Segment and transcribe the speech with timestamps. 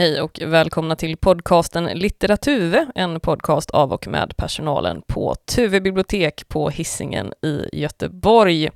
[0.00, 6.48] Hej och välkomna till podcasten Litteratur, en podcast av och med personalen på Tuve bibliotek
[6.48, 8.70] på Hisingen i Göteborg.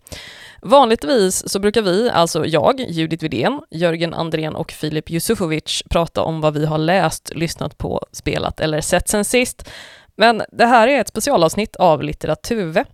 [0.62, 6.41] Vanligtvis så brukar vi, alltså jag, Judith Widén, Jörgen Andrén och Filip Jusufovic prata om
[6.41, 9.70] vad vi har läst, lyssnat på, spelat eller sett sen sist.
[10.16, 12.84] Men det här är ett specialavsnitt av Litteratur.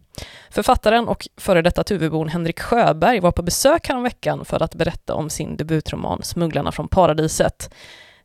[0.51, 5.31] Författaren och före detta Tuvebon Henrik Sjöberg var på besök häromveckan för att berätta om
[5.31, 7.71] sin debutroman Smugglarna från paradiset.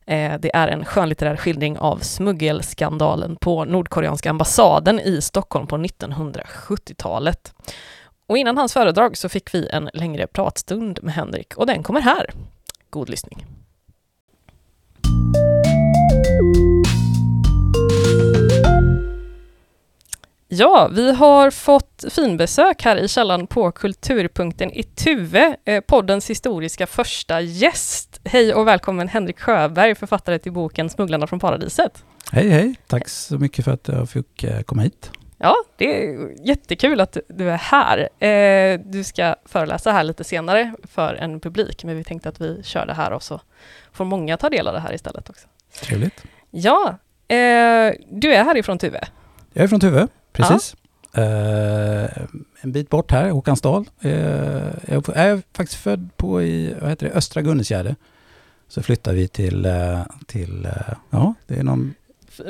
[0.07, 7.53] Eh, det är en skönlitterär skildring av smuggelskandalen på Nordkoreanska ambassaden i Stockholm på 1970-talet.
[8.27, 12.01] Och innan hans föredrag så fick vi en längre pratstund med Henrik och den kommer
[12.01, 12.29] här.
[12.89, 13.45] God lyssning.
[20.57, 26.87] Ja, vi har fått finbesök här i källan på Kulturpunkten i Tuve, eh, poddens historiska
[26.87, 28.19] första gäst.
[28.23, 32.03] Hej och välkommen Henrik Sjöberg, författare till boken Smugglarna från paradiset.
[32.31, 32.75] Hej, hej.
[32.87, 35.11] Tack så mycket för att jag fick eh, komma hit.
[35.37, 38.09] Ja, det är jättekul att du är här.
[38.23, 42.63] Eh, du ska föreläsa här lite senare för en publik, men vi tänkte att vi
[42.63, 43.41] kör det här och så
[43.91, 45.47] får många ta del av det här istället också.
[45.81, 46.23] Trevligt.
[46.51, 46.97] Ja,
[48.09, 49.07] du är härifrån Tuve.
[49.53, 50.75] Jag är från Tuve precis.
[50.79, 50.81] Ja.
[51.17, 52.09] Uh,
[52.61, 53.89] en bit bort här, Håkansdal.
[54.05, 54.11] Uh,
[54.87, 57.95] jag är faktiskt född på i, vad heter det, Östra Gunnesgärde.
[58.67, 60.67] Så flyttade vi till, uh, till
[61.09, 61.93] ja, det är någon...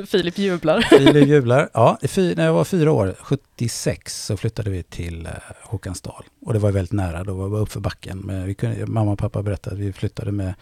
[0.08, 0.82] Filip jublar.
[0.90, 1.70] Filip jublar.
[1.74, 5.30] Ja, när jag var fyra år, 76, så flyttade vi till
[5.62, 6.26] Håkansdal.
[6.46, 8.20] Och det var väldigt nära, då var vi uppför backen.
[8.20, 10.54] Men vi kunde, mamma och pappa berättade att vi flyttade med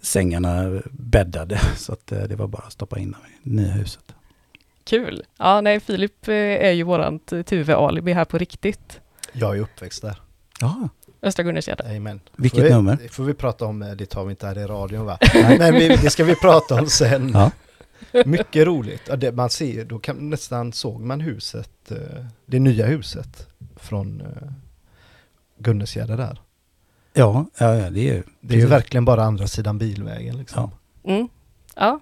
[0.00, 4.13] sängarna bäddade, så att det var bara att stoppa in dem i nya huset.
[4.84, 5.22] Kul!
[5.38, 9.00] Ja, nej, Filip eh, är ju vårant Tuve-alibi här på riktigt.
[9.32, 10.20] Jag är uppväxt där.
[10.60, 10.88] Ja.
[11.22, 11.84] Östra Gunnersgärde.
[11.84, 12.20] Jajamän.
[12.36, 12.98] Vilket får vi, nummer?
[13.02, 15.18] Det får vi prata om, eh, det tar vi inte här i radion va?
[15.58, 17.30] Men vi, det ska vi prata om sen.
[17.34, 17.50] Ja.
[18.24, 19.02] Mycket roligt.
[19.08, 24.22] Ja, det, man ser, då kan, nästan såg man huset, eh, det nya huset från
[25.58, 26.40] Gunnesgärde där.
[27.12, 30.70] Ja, ja, det är Det är ju verkligen bara andra sidan bilvägen liksom.
[31.02, 31.12] Ja.
[31.12, 31.28] Mm.
[31.76, 32.00] Ja.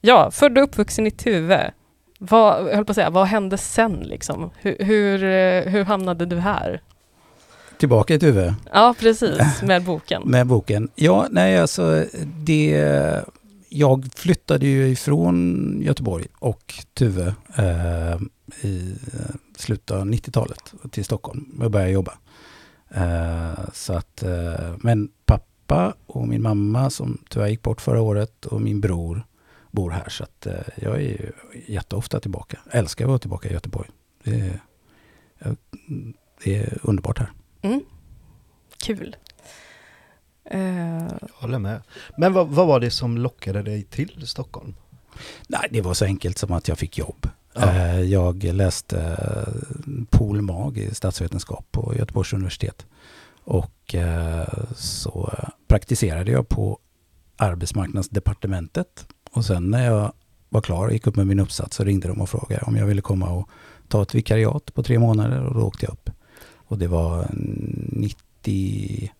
[0.00, 1.72] ja, född och uppvuxen i Tuve.
[2.18, 4.50] Vad, jag höll på att säga, vad hände sen liksom?
[4.56, 6.82] Hur, hur, eh, hur hamnade du här?
[7.78, 8.54] Tillbaka i Tuve?
[8.72, 10.22] Ja, precis, med boken.
[10.26, 10.88] med boken.
[10.94, 12.04] Ja, nej alltså
[12.44, 13.24] det...
[13.70, 18.20] Jag flyttade ju ifrån Göteborg och Tuve eh,
[18.68, 18.96] i
[19.56, 22.12] slutet av 90-talet till Stockholm och började jobba.
[22.90, 28.46] Eh, så att, eh, men pappa och min mamma som tyvärr gick bort förra året
[28.46, 29.26] och min bror
[29.78, 30.08] bor här.
[30.08, 31.32] Så att, eh, jag är ju
[31.66, 32.58] jätteofta tillbaka.
[32.64, 33.90] Jag älskar att vara tillbaka i Göteborg.
[34.24, 34.60] Det
[35.38, 35.56] är,
[36.44, 37.32] det är underbart här.
[37.62, 37.80] Mm.
[38.84, 39.16] Kul.
[40.54, 41.08] Uh...
[41.20, 41.82] Jag håller med.
[42.16, 44.74] Men vad, vad, var det som lockade dig till Stockholm?
[45.48, 47.28] Nej, det var så enkelt som att jag fick jobb.
[47.54, 47.72] Ja.
[47.72, 49.16] Uh, jag läste
[50.10, 52.86] Pol Mag i statsvetenskap på Göteborgs universitet.
[53.44, 53.94] Och
[54.74, 55.32] så
[55.68, 56.78] praktiserade jag på
[57.36, 59.06] arbetsmarknadsdepartementet
[59.38, 60.12] och sen när jag
[60.48, 62.86] var klar och gick upp med min uppsats så ringde de och frågade om jag
[62.86, 63.48] ville komma och
[63.88, 66.10] ta ett vikariat på tre månader och då åkte jag upp.
[66.54, 69.12] Och det var 98.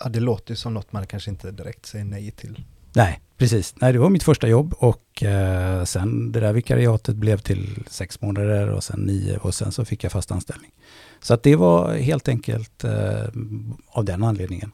[0.00, 2.64] Ja, det låter som något man kanske inte direkt säger nej till.
[2.92, 3.74] Nej, precis.
[3.80, 8.20] Nej, det var mitt första jobb och eh, sen det där vikariatet blev till sex
[8.20, 10.70] månader och sen nio och sen så fick jag fast anställning.
[11.20, 13.24] Så att det var helt enkelt eh,
[13.86, 14.72] av den anledningen.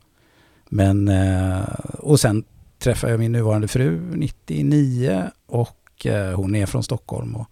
[0.69, 1.65] Men, eh,
[1.99, 2.45] och sen
[2.79, 7.37] träffade jag min nuvarande fru 99 och eh, hon är från Stockholm.
[7.37, 7.47] Och,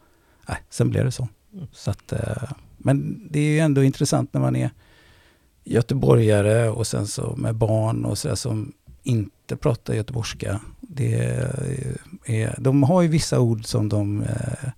[0.49, 1.29] nej, sen blev det så.
[1.53, 1.67] Mm.
[1.73, 4.71] så att, eh, men det är ju ändå intressant när man är
[5.65, 8.73] göteborgare och sen så med barn och sådär som
[9.03, 10.61] inte pratar göteborgska.
[10.81, 11.15] Det
[12.25, 14.71] är, de har ju vissa ord som de eh,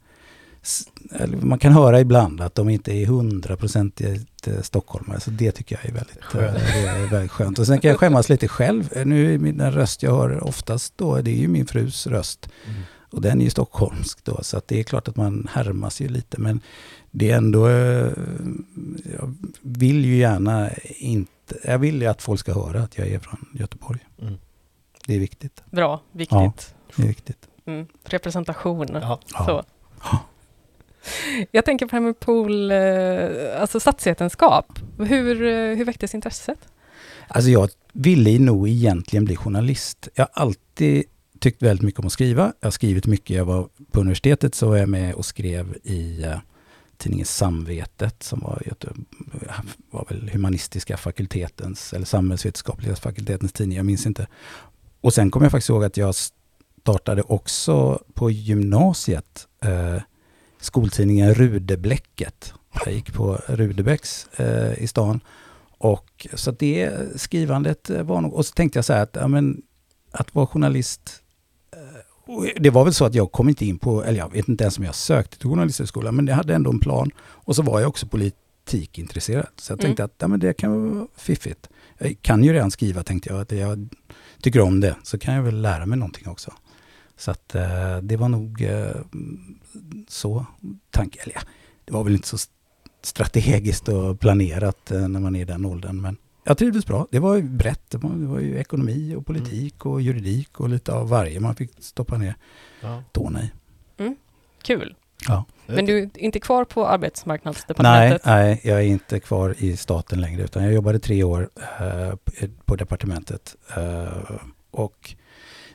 [1.41, 5.21] man kan höra ibland att de inte är hundraprocentigt eh, stockholmare.
[5.21, 6.57] Så det tycker jag är väldigt, skönt.
[6.57, 7.59] Eh, är väldigt skönt.
[7.59, 8.91] Och sen kan jag skämmas lite själv.
[9.07, 12.49] Nu är min röst jag hör oftast då, det är ju min frus röst.
[12.67, 12.83] Mm.
[13.11, 16.09] Och den är ju stockholmsk då, så att det är klart att man härmas ju
[16.09, 16.41] lite.
[16.41, 16.61] Men
[17.11, 18.13] det är ändå, eh,
[19.19, 23.19] jag vill ju gärna inte, jag vill ju att folk ska höra att jag är
[23.19, 24.01] från Göteborg.
[24.23, 24.35] Mm.
[25.07, 25.63] Det är viktigt.
[25.71, 26.33] Bra, viktigt.
[26.33, 26.53] Ja,
[26.97, 27.49] det är viktigt.
[27.67, 27.87] Mm.
[28.05, 28.89] Representation.
[28.93, 29.21] Ja.
[29.27, 29.65] Så.
[30.03, 30.21] Ja.
[31.51, 34.79] Jag tänker på det här med pool, eh, alltså statsvetenskap.
[34.99, 36.59] Hur, eh, hur väcktes intresset?
[37.29, 40.09] Alltså jag ville nog egentligen bli journalist.
[40.15, 41.05] Jag har alltid
[41.41, 42.53] tyckt väldigt mycket om att skriva.
[42.61, 43.37] Jag har skrivit mycket.
[43.37, 46.39] Jag var på universitetet så var jag med och skrev i eh,
[46.97, 48.63] tidningen Samvetet som var,
[49.91, 53.77] var väl humanistiska fakultetens eller samhällsvetenskapliga fakultetens tidning.
[53.77, 54.27] Jag minns inte.
[55.01, 56.15] och sen kommer jag faktiskt ihåg att jag
[56.81, 60.03] startade också på gymnasiet eh,
[60.67, 62.55] skoltidningen Rudebläcket.
[62.85, 65.21] Jag gick på Rudebecks eh, i stan.
[65.79, 69.63] Och så det skrivandet var nog, och så tänkte jag så här att, ja, men,
[70.11, 71.23] att vara journalist
[72.57, 74.79] det var väl så att jag kom inte in på, eller jag vet inte ens
[74.79, 77.11] om jag sökte till journalisthögskolan, men jag hade ändå en plan.
[77.19, 79.47] Och så var jag också politikintresserad.
[79.57, 80.07] Så jag tänkte mm.
[80.07, 81.69] att ja, men det kan vara fiffigt.
[81.99, 83.89] Jag kan ju redan skriva tänkte jag, att jag
[84.43, 86.53] tycker om det, så kan jag väl lära mig någonting också.
[87.17, 88.97] Så att eh, det var nog eh,
[90.09, 90.47] så
[90.91, 91.41] tanken, eller ja,
[91.85, 92.39] det var väl inte så
[93.03, 97.07] strategiskt och planerat eh, när man är i den åldern, men jag trivdes bra.
[97.11, 97.91] Det var ju brett.
[97.91, 99.93] Det var, det var ju ekonomi och politik mm.
[99.93, 102.37] och juridik och lite av varje man fick stoppa ner
[102.81, 103.03] ja.
[103.13, 103.51] tårna i.
[103.99, 104.17] Mm.
[104.63, 104.95] Kul.
[105.29, 105.45] Ja.
[105.67, 108.25] Men du är inte kvar på arbetsmarknadsdepartementet?
[108.25, 112.15] Nej, nej, jag är inte kvar i staten längre utan jag jobbade tre år eh,
[112.65, 113.57] på departementet.
[113.77, 114.37] Eh,
[114.71, 115.15] och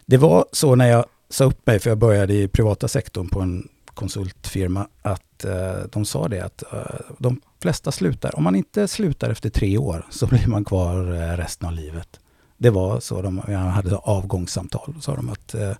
[0.05, 3.41] det var så när jag sa upp mig, för jag började i privata sektorn på
[3.41, 6.79] en konsultfirma, att eh, de sa det att eh,
[7.17, 8.35] de flesta slutar.
[8.35, 12.19] Om man inte slutar efter tre år så blir man kvar eh, resten av livet.
[12.57, 14.95] Det var så de jag hade avgångssamtal.
[15.01, 15.73] sa de att eh,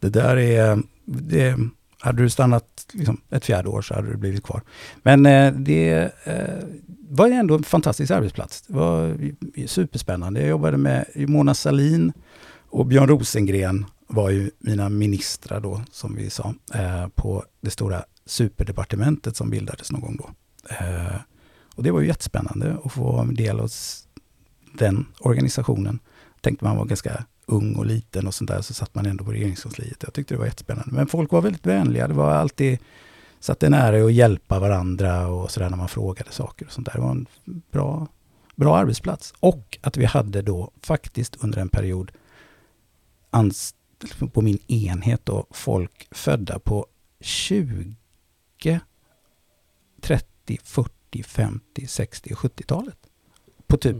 [0.00, 0.82] det där är...
[1.04, 1.56] Det,
[1.98, 4.62] hade du stannat liksom ett fjärde år så hade du blivit kvar.
[5.02, 6.64] Men eh, det eh,
[7.08, 8.62] var ändå en fantastisk arbetsplats.
[8.62, 9.16] Det var
[9.66, 10.40] superspännande.
[10.40, 12.12] Jag jobbade med Mona Salin
[12.70, 18.04] och Björn Rosengren var ju mina ministrar då, som vi sa, eh, på det stora
[18.26, 20.30] superdepartementet som bildades någon gång då.
[20.70, 21.16] Eh,
[21.74, 23.70] och det var ju jättespännande att få vara del av
[24.78, 25.98] den organisationen.
[26.40, 29.32] Tänkte man var ganska ung och liten och sånt där, så satt man ändå på
[29.32, 30.02] regeringskansliet.
[30.02, 30.94] Jag tyckte det var jättespännande.
[30.94, 32.08] Men folk var väldigt vänliga.
[32.08, 32.78] Det var alltid
[33.40, 36.94] satt en ära att hjälpa varandra och sådär när man frågade saker och sånt där.
[36.94, 37.26] Det var en
[37.70, 38.08] bra,
[38.56, 39.34] bra arbetsplats.
[39.40, 42.12] Och att vi hade då faktiskt under en period
[44.32, 46.86] på min enhet då, folk födda på
[47.20, 47.94] 20,
[50.00, 52.96] 30 30, 40, 50, 60 och 70-talet.
[53.66, 53.96] På typ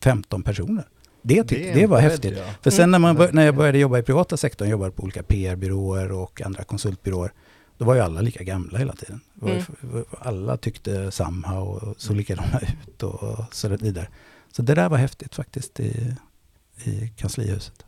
[0.00, 0.44] 15 mm.
[0.44, 0.88] personer.
[1.22, 2.38] Det, tyck, det, det var häftigt.
[2.38, 2.44] Ja.
[2.62, 3.30] För sen när, man, mm.
[3.32, 7.32] när jag började jobba i privata sektorn, jobbade på olika PR-byråer och andra konsultbyråer,
[7.78, 9.20] då var ju alla lika gamla hela tiden.
[9.42, 9.64] Mm.
[10.18, 14.08] Alla tyckte samma och såg likadana ut och så vidare.
[14.52, 16.16] Så det där var häftigt faktiskt i,
[16.84, 17.84] i kanslihuset.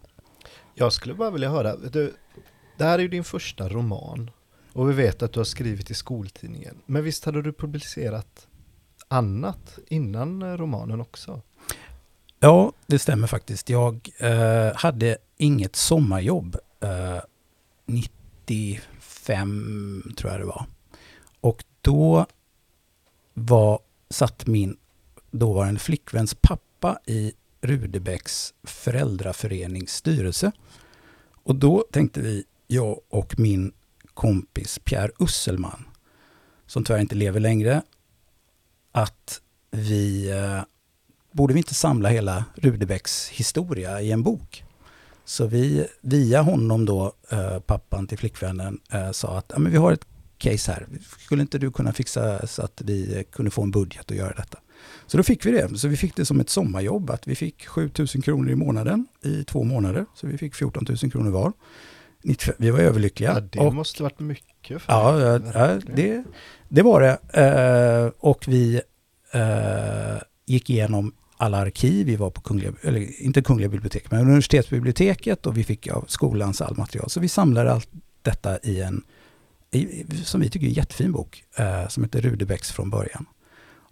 [0.75, 2.15] Jag skulle bara vilja höra, du,
[2.79, 4.31] det här är ju din första roman.
[4.73, 6.79] Och vi vet att du har skrivit i skoltidningen.
[6.87, 8.49] Men visst hade du publicerat
[9.09, 11.43] annat innan eh, romanen också?
[12.41, 13.69] Ja, det stämmer faktiskt.
[13.69, 17.19] Jag eh, hade inget sommarjobb eh,
[17.87, 20.67] 95, tror jag det var.
[21.41, 22.27] Och då
[23.35, 23.79] var,
[24.11, 24.77] satt min
[25.31, 27.33] dåvarande flickväns pappa i
[27.65, 30.53] Rudebecks föräldraförenings styrelse.
[31.43, 33.73] Och då tänkte vi, jag och min
[34.15, 35.85] kompis Pierre Usselman,
[36.67, 37.83] som tyvärr inte lever längre,
[38.93, 39.41] att
[39.71, 40.63] vi eh,
[41.33, 44.65] borde vi inte samla hela Rudebecks historia i en bok?
[45.25, 49.79] Så vi via honom då, eh, pappan till flickvännen, eh, sa att ja, men vi
[49.79, 50.07] har ett
[50.39, 50.87] case här.
[51.19, 54.35] Skulle inte du kunna fixa så att vi eh, kunde få en budget och göra
[54.35, 54.59] detta?
[55.07, 55.79] Så då fick vi det.
[55.79, 59.45] Så vi fick det som ett sommarjobb, att vi fick 7000 kronor i månaden i
[59.45, 60.07] två månader.
[60.15, 61.53] Så vi fick 14 000 kronor var.
[62.25, 63.33] 95, vi var överlyckliga.
[63.35, 64.83] Ja, det och, måste varit mycket.
[64.83, 66.25] För ja, ja, det,
[66.69, 68.07] det var det.
[68.07, 68.81] Uh, och vi
[69.35, 72.07] uh, gick igenom alla arkiv.
[72.07, 76.61] Vi var på Kungliga, eller inte Kungliga biblioteket, men universitetsbiblioteket och vi fick av skolans
[76.61, 77.11] all material.
[77.11, 77.89] Så vi samlade allt
[78.23, 79.05] detta i en,
[79.71, 83.27] i, som vi tycker är jättefin bok, uh, som heter Rudebecks från början.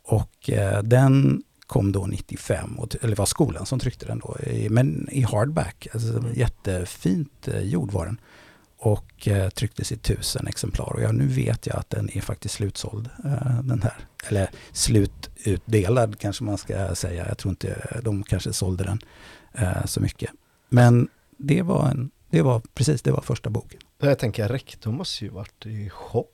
[0.05, 0.51] Och
[0.83, 1.43] den
[1.73, 4.37] kom då 95, och, eller var skolan som tryckte den då,
[4.71, 5.87] men i hardback.
[5.93, 6.33] Alltså, mm.
[6.35, 8.21] Jättefint eh, gjord var den.
[8.79, 10.93] Och eh, trycktes i tusen exemplar.
[10.93, 13.97] Och ja, nu vet jag att den är faktiskt slutsåld, eh, den här.
[14.29, 17.29] Eller slututdelad kanske man ska säga.
[17.29, 19.01] Jag tror inte de kanske sålde den
[19.55, 20.31] eh, så mycket.
[20.69, 23.81] Men det var, en, det var precis, det var första boken.
[23.99, 26.29] Jag tänker, rektorn måste ju varit i chock.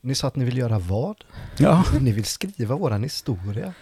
[0.00, 1.16] Ni sa att ni vill göra vad?
[1.58, 1.84] Ja.
[2.00, 3.74] Ni vill skriva våran historia.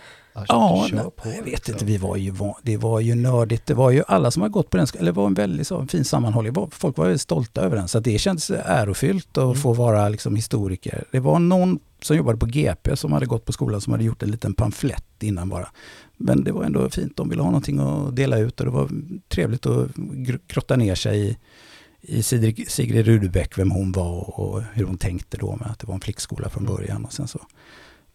[0.48, 1.84] Ja, nej, jag vet inte.
[1.84, 3.66] Vi var ju, det var ju nördigt.
[3.66, 6.04] Det var ju alla som har gått på den, eller var en väldigt så, fin
[6.04, 6.70] sammanhållning.
[6.70, 7.88] Folk var väldigt stolta över den.
[7.88, 9.56] Så det kändes ärofyllt att mm.
[9.56, 11.04] få vara liksom, historiker.
[11.10, 14.22] Det var någon som jobbade på GP som hade gått på skolan som hade gjort
[14.22, 15.68] en liten pamflett innan bara.
[16.16, 17.16] Men det var ändå fint.
[17.16, 18.90] De ville ha någonting att dela ut och det var
[19.28, 19.90] trevligt att
[20.48, 21.36] grotta ner sig i
[22.22, 25.94] Sigrid, Sigrid Rudebeck, vem hon var och hur hon tänkte då med att det var
[25.94, 27.04] en flickskola från början.
[27.04, 27.40] Och sen så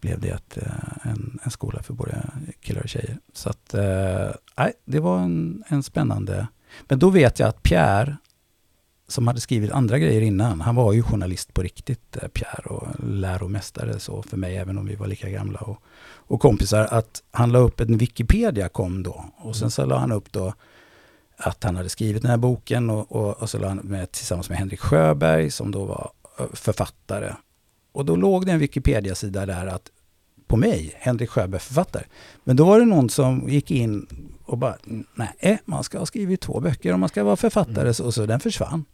[0.01, 2.29] blev det ett, eh, en, en skola för både
[2.61, 3.17] killar och tjejer.
[3.33, 6.47] Så att, eh, nej, det var en, en spännande
[6.87, 8.17] Men då vet jag att Pierre,
[9.07, 12.87] som hade skrivit andra grejer innan, han var ju journalist på riktigt, eh, Pierre, och
[13.07, 15.81] läromästare så för mig, även om vi var lika gamla och,
[16.13, 19.25] och kompisar, att han la upp en Wikipedia kom då.
[19.37, 20.53] Och sen så la han upp då
[21.41, 24.49] att han hade skrivit den här boken och, och, och så la han med, tillsammans
[24.49, 26.11] med Henrik Sjöberg som då var
[26.53, 27.33] författare.
[27.91, 29.91] Och då låg det en Wikipedia-sida där att
[30.47, 32.03] på mig, Henrik Sjöberg författare.
[32.43, 34.07] Men då var det någon som gick in
[34.45, 34.75] och bara,
[35.15, 37.93] nej, man ska ha skrivit två böcker om man ska vara författare, mm.
[37.93, 38.85] så, så den försvann.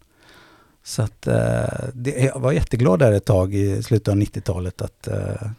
[0.84, 5.08] Så att eh, det, jag var jätteglad där ett tag i slutet av 90-talet att
[5.08, 5.52] eh,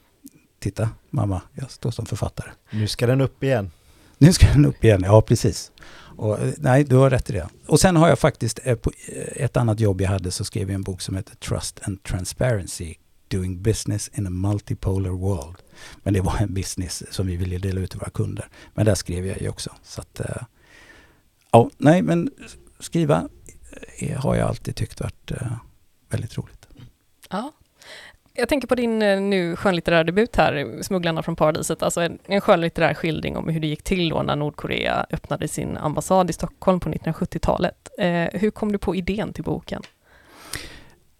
[0.58, 2.50] titta mamma, jag står som författare.
[2.70, 3.70] Nu ska den upp igen.
[4.18, 5.72] Nu ska den upp igen, ja precis.
[6.18, 7.48] Och, eh, nej, du har rätt i det.
[7.66, 10.68] Och sen har jag faktiskt, eh, på eh, ett annat jobb jag hade så skrev
[10.68, 12.94] jag en bok som heter Trust and Transparency
[13.28, 15.56] Doing Business in a Multipolar World.
[16.02, 18.48] Men det var en business som vi ville dela ut till våra kunder.
[18.74, 19.70] Men där skrev jag ju också.
[19.82, 20.42] Så att, eh,
[21.52, 22.30] ja, nej men
[22.80, 23.28] skriva
[24.16, 25.32] har jag alltid tyckt varit
[26.10, 26.66] väldigt roligt.
[27.30, 27.52] Ja,
[28.38, 32.40] jag tänker på din eh, nu skönlitterära debut här, Smugglarna från paradiset, alltså en, en
[32.40, 36.80] skönlitterär skildring om hur det gick till då när Nordkorea öppnade sin ambassad i Stockholm
[36.80, 37.88] på 1970-talet.
[37.98, 39.82] Eh, hur kom du på idén till boken?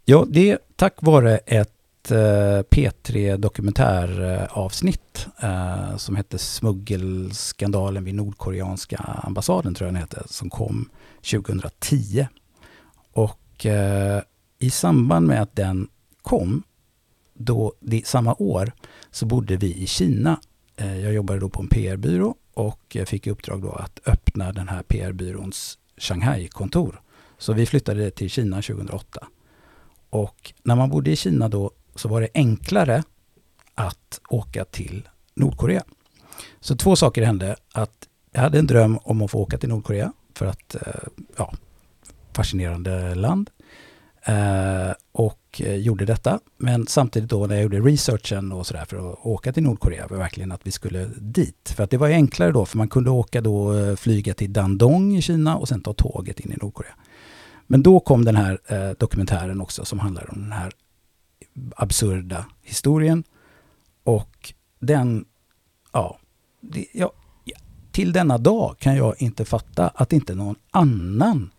[0.04, 8.14] Ja, det är tack vare ett eh, P3 dokumentäravsnitt eh, eh, som hette Smuggelskandalen vid
[8.14, 10.90] Nordkoreanska ambassaden, tror jag den hette, som kom
[11.30, 12.26] 2010.
[13.12, 14.22] Och eh,
[14.58, 15.88] i samband med att den
[16.22, 16.62] kom
[17.38, 18.72] då, det, samma år
[19.10, 20.40] så bodde vi i Kina.
[20.76, 24.52] Eh, jag jobbade då på en PR-byrå och eh, fick i uppdrag då att öppna
[24.52, 27.00] den här PR-byråns Shanghai-kontor.
[27.38, 29.26] Så vi flyttade till Kina 2008.
[30.10, 33.02] Och när man bodde i Kina då så var det enklare
[33.74, 35.82] att åka till Nordkorea.
[36.60, 37.56] Så två saker hände.
[37.72, 41.54] Att jag hade en dröm om att få åka till Nordkorea för att, eh, ja,
[42.32, 43.50] fascinerande land.
[44.22, 46.40] Eh, och och eh, gjorde detta.
[46.56, 50.16] Men samtidigt då när jag gjorde researchen och sådär för att åka till Nordkorea var
[50.16, 51.72] verkligen att vi skulle dit.
[51.76, 55.16] För att det var enklare då för man kunde åka då eh, flyga till Dandong
[55.16, 56.94] i Kina och sen ta tåget in i Nordkorea.
[57.66, 60.72] Men då kom den här eh, dokumentären också som handlar om den här
[61.76, 63.24] absurda historien.
[64.04, 65.24] Och den,
[65.92, 66.18] ja,
[66.60, 67.12] det, ja,
[67.92, 71.50] till denna dag kan jag inte fatta att inte någon annan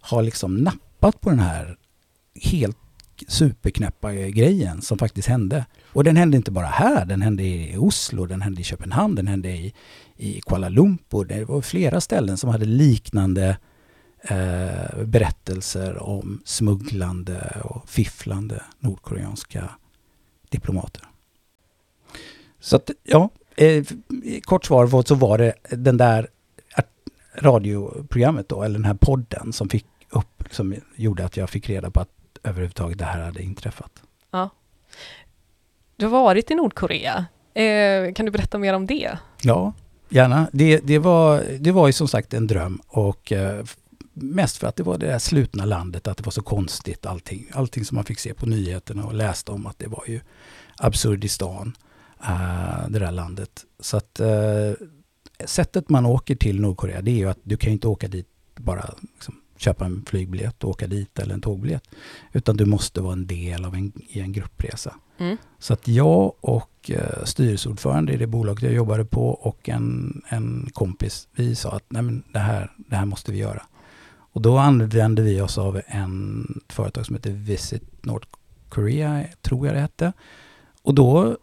[0.00, 1.76] har liksom nappat på den här
[2.34, 2.76] helt
[3.28, 5.66] superknäppa grejen som faktiskt hände.
[5.92, 9.26] Och den hände inte bara här, den hände i Oslo, den hände i Köpenhamn, den
[9.26, 9.74] hände i,
[10.16, 11.24] i Kuala Lumpur.
[11.24, 13.56] Det var flera ställen som hade liknande
[14.22, 19.70] eh, berättelser om smugglande och fifflande nordkoreanska
[20.48, 21.02] diplomater.
[22.60, 23.84] Så att, ja, eh,
[24.42, 26.28] kort svar så var det den där
[27.34, 31.90] radioprogrammet då, eller den här podden som fick upp, som gjorde att jag fick reda
[31.90, 32.08] på att
[32.44, 34.02] överhuvudtaget det här hade inträffat.
[34.30, 34.50] Ja.
[35.96, 37.26] Du har varit i Nordkorea.
[37.54, 39.18] Eh, kan du berätta mer om det?
[39.42, 39.72] Ja,
[40.08, 40.48] gärna.
[40.52, 43.64] Det, det, var, det var ju som sagt en dröm och eh,
[44.12, 47.50] mest för att det var det där slutna landet, att det var så konstigt allting.
[47.52, 50.20] Allting som man fick se på nyheterna och läste om att det var ju
[50.76, 51.76] Absurdistan,
[52.20, 53.64] uh, det där landet.
[53.80, 54.86] Så att uh,
[55.44, 58.94] sättet man åker till Nordkorea, det är ju att du kan inte åka dit bara
[59.14, 61.88] liksom, köpa en flygbiljett och åka dit eller en tågbiljett.
[62.32, 64.94] Utan du måste vara en del av en, i en gruppresa.
[65.18, 65.36] Mm.
[65.58, 70.70] Så att jag och eh, styrelseordförande i det bolaget jag jobbade på och en, en
[70.72, 73.62] kompis, vi sa att Nej, men det, här, det här måste vi göra.
[74.32, 78.28] Och då använde vi oss av en, ett företag som heter Visit North
[78.68, 80.12] Korea, tror jag det hette.
[80.82, 81.36] Och då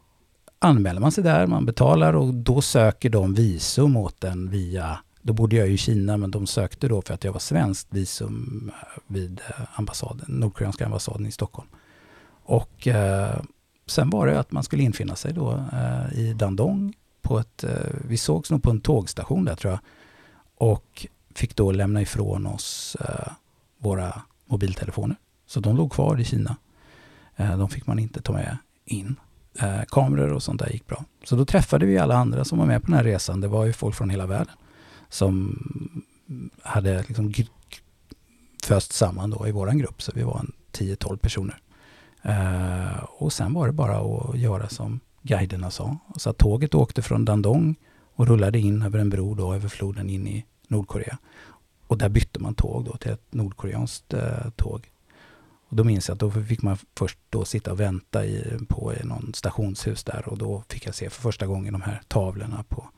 [0.60, 5.34] anmäler man sig där, man betalar och då söker de visum åt en via då
[5.34, 9.02] bodde jag i Kina men de sökte då för att jag var svenskt visum eh,
[9.08, 11.68] vid eh, ambassaden, Nordkoreanska ambassaden i Stockholm.
[12.44, 13.42] Och eh,
[13.86, 17.72] sen var det att man skulle infinna sig då eh, i Dandong på ett, eh,
[18.08, 19.80] vi sågs nog på en tågstation där tror jag.
[20.58, 23.32] Och fick då lämna ifrån oss eh,
[23.78, 25.18] våra mobiltelefoner.
[25.46, 26.56] Så de låg kvar i Kina.
[27.36, 29.16] Eh, de fick man inte ta med in.
[29.88, 31.06] kameror och sånt där gick bra.
[31.24, 33.42] Så då träffade vi alla andra som var med på den här resan.
[33.42, 34.54] Det var ju folk från hela världen
[35.10, 35.58] som
[36.62, 37.34] hade liksom
[38.64, 40.02] föst samman då i vår grupp.
[40.02, 41.62] Så vi var en 10-12 personer.
[42.26, 45.98] Uh, och sen var det bara att göra som guiderna sa.
[46.16, 47.76] Så att tåget åkte från Dandong
[48.16, 51.18] och rullade in över en bro då över floden in i Nordkorea.
[51.88, 54.92] Och där bytte man tåg då till ett nordkoreanskt uh, tåg.
[55.70, 58.94] Och då minns jag att då fick man först då sitta och vänta i, på
[58.94, 62.64] i någon stationshus där och då fick jag se för första gången de här tavlorna
[62.70, 62.90] på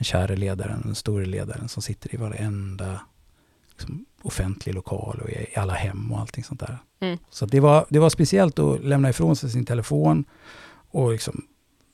[0.00, 3.00] den käre ledaren, den store ledaren som sitter i varenda
[3.70, 6.78] liksom, offentlig lokal och i alla hem och allting sånt där.
[7.00, 7.18] Mm.
[7.30, 10.24] Så det var, det var speciellt att lämna ifrån sig sin telefon
[10.90, 11.46] och liksom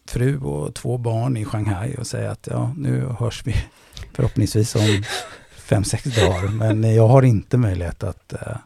[0.08, 3.54] fru och två barn i Shanghai och säga att ja, nu hörs vi
[4.12, 5.02] förhoppningsvis om
[5.50, 6.48] fem, sex dagar.
[6.48, 8.56] Men jag har inte möjlighet att, uh,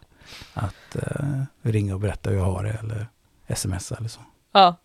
[0.54, 3.06] att uh, ringa och berätta hur jag har det eller
[3.56, 4.20] smsa eller så.
[4.52, 4.76] Ja.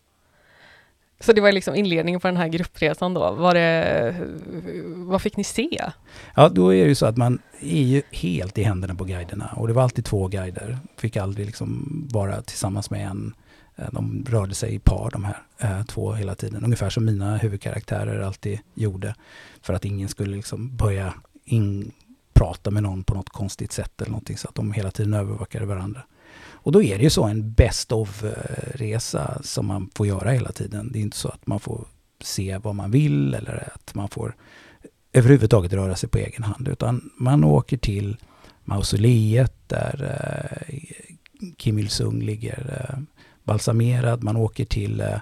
[1.20, 3.32] Så det var liksom inledningen på den här gruppresan då.
[3.32, 4.14] Var det,
[4.86, 5.82] vad fick ni se?
[6.34, 9.50] Ja, då är det ju så att man är ju helt i händerna på guiderna.
[9.56, 10.78] Och det var alltid två guider.
[10.96, 13.34] Fick aldrig liksom vara tillsammans med en.
[13.76, 16.64] Eh, de rörde sig i par de här eh, två hela tiden.
[16.64, 19.14] Ungefär som mina huvudkaraktärer alltid gjorde.
[19.62, 21.92] För att ingen skulle liksom börja in,
[22.34, 24.36] prata med någon på något konstigt sätt eller någonting.
[24.36, 26.02] Så att de hela tiden övervakade varandra.
[26.66, 30.92] Och då är det ju så en best of-resa som man får göra hela tiden.
[30.92, 31.86] Det är inte så att man får
[32.20, 34.36] se vad man vill eller att man får
[35.12, 36.68] överhuvudtaget röra sig på egen hand.
[36.68, 38.16] Utan man åker till
[38.64, 40.78] mausoleet där eh,
[41.56, 42.98] Kim Il-Sung ligger eh,
[43.44, 44.22] balsamerad.
[44.22, 45.18] Man åker till eh,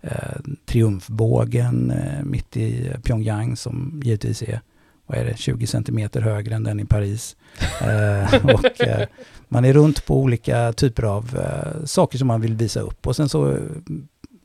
[0.00, 4.60] eh triumfbågen eh, mitt i Pyongyang som givetvis är
[5.06, 7.36] vad är det, 20 centimeter högre än den i Paris.
[7.80, 9.08] Eh, och eh,
[9.48, 13.06] man är runt på olika typer av eh, saker som man vill visa upp.
[13.06, 13.60] Och sen så eh,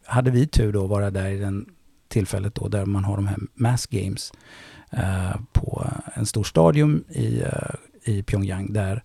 [0.06, 1.66] hade vi tur då att vara där i den
[2.08, 4.34] tillfället då där man har de här Mass Games
[5.52, 7.44] på en stor stadion i,
[8.04, 9.04] i Pyongyang där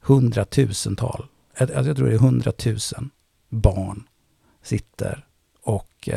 [0.00, 1.26] hundratusental,
[1.58, 3.10] jag, alltså jag tror det är hundratusen
[3.48, 4.08] barn
[4.62, 5.26] sitter
[5.62, 6.08] och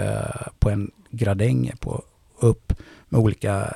[0.60, 2.04] på en gradäng på,
[2.40, 2.74] upp
[3.10, 3.74] med olika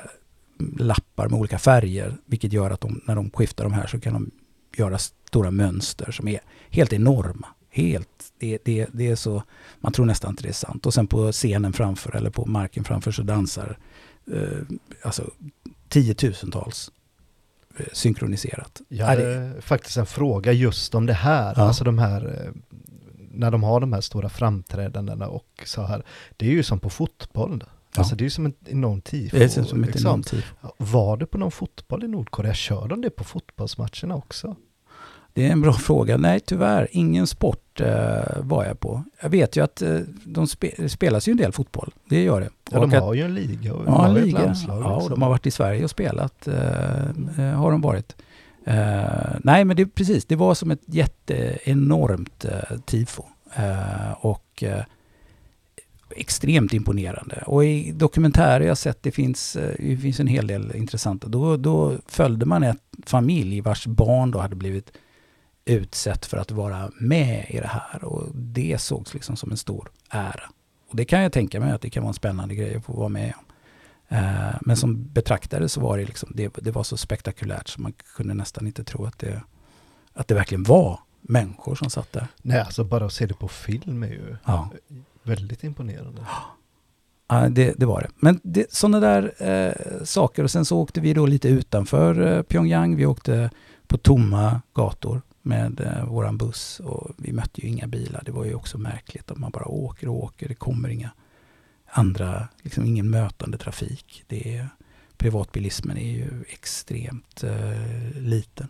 [0.78, 4.12] lappar med olika färger, vilket gör att de, när de skiftar de här så kan
[4.12, 4.30] de
[4.76, 6.40] göra stora mönster som är
[6.70, 7.46] helt enorma.
[7.70, 9.42] Helt, det, det, det är så,
[9.80, 10.86] man tror nästan inte det är sant.
[10.86, 13.78] Och sen på scenen framför eller på marken framför så dansar
[14.32, 15.30] eh, alltså
[15.88, 16.90] tiotusentals
[17.78, 18.80] eh, synkroniserat.
[18.88, 21.62] Jag hade faktiskt en fråga just om det här, ja.
[21.62, 22.52] alltså de här eh,
[23.36, 26.02] när de har de här stora framträdandena och så här.
[26.36, 27.64] Det är ju som på fotboll.
[27.96, 28.00] Ja.
[28.00, 29.36] Alltså det är ju som ett enormt tifo.
[29.36, 30.08] Det är som ett liksom.
[30.08, 30.54] enormt tifo.
[30.78, 32.54] Var det på någon fotboll i Nordkorea?
[32.54, 34.56] Kör de det på fotbollsmatcherna också?
[35.36, 36.16] Det är en bra fråga.
[36.16, 37.86] Nej, tyvärr, ingen sport eh,
[38.40, 39.04] var jag på.
[39.20, 41.92] Jag vet ju att eh, de spe, spelas ju en del fotboll.
[42.08, 42.50] Det gör det.
[42.70, 44.38] Ja, de har att, ju en liga och ja, en liga.
[44.38, 46.48] Landslag, ja, och de har varit i Sverige och spelat.
[46.48, 47.00] Eh,
[47.38, 48.16] eh har de varit.
[48.66, 49.04] Eh,
[49.44, 50.24] nej, men det precis.
[50.24, 53.22] Det var som ett jätteenormt eh, tifo.
[53.54, 54.64] Eh, och
[56.16, 57.42] extremt imponerande.
[57.46, 61.28] Och i dokumentärer jag sett, det finns, det finns en hel del intressanta.
[61.28, 64.92] Då, då följde man ett familj vars barn då hade blivit
[65.64, 68.04] utsett för att vara med i det här.
[68.04, 70.50] Och det sågs liksom som en stor ära.
[70.88, 72.92] Och det kan jag tänka mig att det kan vara en spännande grej att få
[72.92, 73.44] vara med om.
[74.08, 77.92] Eh, men som betraktare så var det, liksom, det, det, var så spektakulärt så man
[77.92, 79.42] kunde nästan inte tro att det,
[80.12, 82.26] att det verkligen var människor som satt där.
[82.42, 84.70] Nej, alltså bara att se det på film är ju ja
[85.26, 86.26] väldigt imponerande.
[87.28, 88.10] Ja, det, det var det.
[88.16, 90.44] Men det, sådana där eh, saker.
[90.44, 92.96] Och sen så åkte vi då lite utanför eh, Pyongyang.
[92.96, 93.50] Vi åkte
[93.86, 98.22] på tomma gator med eh, våran buss och vi mötte ju inga bilar.
[98.24, 100.48] Det var ju också märkligt att man bara åker och åker.
[100.48, 101.10] Det kommer inga
[101.86, 104.24] andra, liksom ingen mötande trafik.
[104.26, 104.68] Det är,
[105.16, 108.68] privatbilismen är ju extremt eh, liten.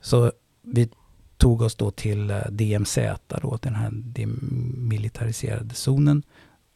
[0.00, 0.90] Så vi
[1.36, 6.22] tog oss då till eh, DMZ, då, den här demilitariserade zonen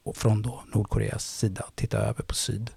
[0.03, 2.71] och från då Nordkoreas sida och titta över på syd.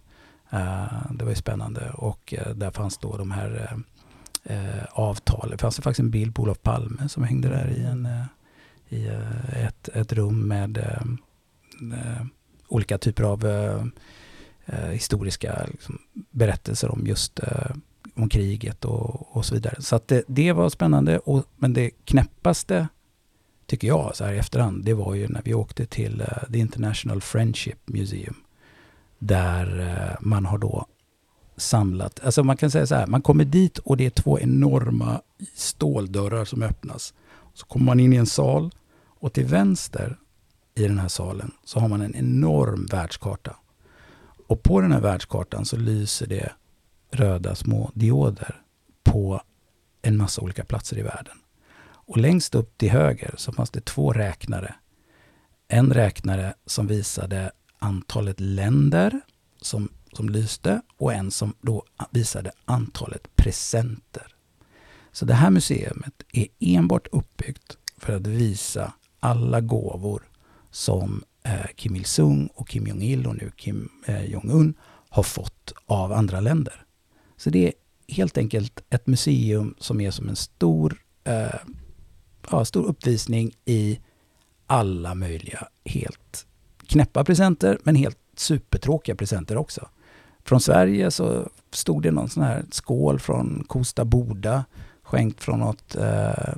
[0.53, 3.79] Uh, det var ju spännande och uh, där fanns då de här uh.
[5.49, 8.07] Det fanns faktiskt en bild på Olof Palme som hängde där i, en,
[8.89, 9.07] i
[9.53, 10.87] ett, ett rum med
[12.67, 13.45] olika typer av
[14.91, 15.99] historiska liksom,
[16.31, 17.39] berättelser om just
[18.15, 19.81] om kriget och, och så vidare.
[19.81, 21.19] Så att det, det var spännande.
[21.19, 22.87] Och, men det knäppaste,
[23.65, 26.59] tycker jag, så här i efterhand, det var ju när vi åkte till uh, The
[26.59, 28.35] International Friendship Museum.
[29.19, 30.85] Där uh, man har då
[31.57, 32.19] samlat.
[32.23, 35.21] Alltså man kan säga så här, man kommer dit och det är två enorma
[35.55, 37.13] ståldörrar som öppnas.
[37.53, 38.71] Så kommer man in i en sal
[39.19, 40.17] och till vänster
[40.75, 43.55] i den här salen så har man en enorm världskarta.
[44.47, 46.51] Och på den här världskartan så lyser det
[47.13, 48.61] röda små dioder
[49.03, 49.41] på
[50.01, 51.37] en massa olika platser i världen.
[51.85, 54.75] Och längst upp till höger så fanns det två räknare.
[55.67, 59.21] En räknare som visade antalet länder
[59.61, 64.27] som som lyste och en som då visade antalet presenter.
[65.11, 70.23] Så det här museet är enbart uppbyggt för att visa alla gåvor
[70.71, 74.73] som eh, Kim Il-Sung och Kim Jong-Il och nu Kim eh, Jong-Un
[75.09, 76.85] har fått av andra länder.
[77.43, 77.73] Så det är
[78.07, 81.55] helt enkelt ett museum som är som en stor, eh,
[82.51, 83.99] ja, stor uppvisning i
[84.67, 86.45] alla möjliga helt
[86.87, 89.87] knäppa presenter, men helt supertråkiga presenter också.
[90.43, 94.65] Från Sverige så stod det någon sån här skål från Kosta Boda
[95.03, 96.53] skänkt från något eh,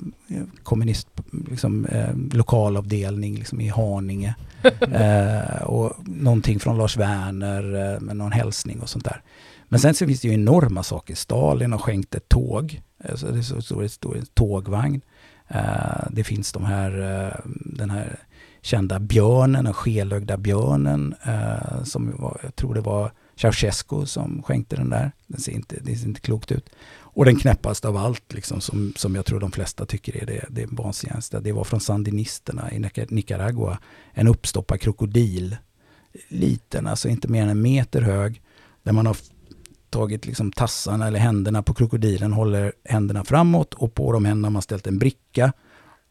[0.64, 1.08] kommunist,
[1.50, 4.36] liksom, eh, lokalavdelning liksom, i Haninge.
[4.92, 9.22] eh, och någonting från Lars Werner eh, med någon hälsning och sånt där.
[9.70, 11.16] Men sen så finns det ju enorma saker.
[11.16, 12.82] Stalin har skänkt ett tåg.
[13.10, 15.02] Alltså det står en stor tågvagn.
[15.48, 18.20] Eh, det finns de här, eh, den här
[18.62, 24.76] kända björnen, den skelögda björnen, eh, som var, jag tror det var Ceausescu som skänkte
[24.76, 25.12] den där.
[25.28, 26.70] Den ser inte, det ser inte klokt ut.
[27.16, 30.46] Och den knäppaste av allt, liksom, som, som jag tror de flesta tycker är det,
[30.50, 33.80] det vansinnigaste, det var från sandinisterna i Nicaragua.
[34.14, 35.58] En uppstoppad krokodil.
[36.28, 38.42] Liten, alltså inte mer än en meter hög.
[38.84, 39.18] Där man har
[39.96, 44.52] tagit liksom tassarna eller händerna på krokodilen, håller händerna framåt och på de händerna har
[44.52, 45.54] man ställt en bricka.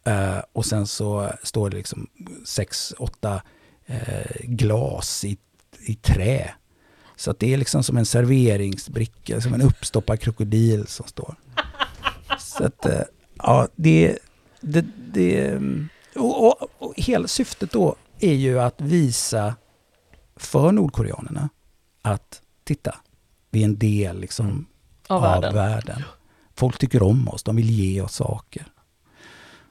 [0.04, 2.06] Eh, och sen så står det liksom
[2.44, 3.42] sex, åtta
[3.86, 5.38] eh, glas i,
[5.86, 6.54] i trä
[7.16, 11.34] så att det är liksom som en serveringsbricka, som en uppstoppad krokodil som står.
[12.38, 13.02] Så att, eh,
[13.36, 14.18] ja, det...
[14.60, 15.60] det, det
[16.16, 19.54] och, och, och hela syftet då är ju att visa
[20.36, 21.48] för nordkoreanerna
[22.02, 22.96] att titta,
[23.54, 24.66] vi är en del liksom mm.
[25.08, 25.54] av, av världen.
[25.54, 26.02] världen.
[26.54, 28.66] Folk tycker om oss, de vill ge oss saker.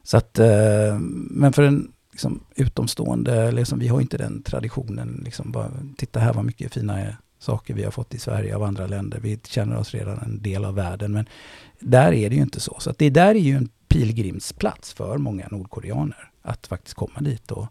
[0.04, 5.22] Så att, eh, men för en liksom, utomstående, liksom, vi har inte den traditionen.
[5.26, 8.88] Liksom, bara, titta här vad mycket fina saker vi har fått i Sverige av andra
[8.88, 9.20] länder.
[9.20, 11.12] Vi känner oss redan en del av världen.
[11.12, 11.26] Men
[11.80, 12.76] där är det ju inte så.
[12.80, 16.30] Så det där är ju en pilgrimsplats för många nordkoreaner.
[16.42, 17.52] Att faktiskt komma dit.
[17.52, 17.68] Och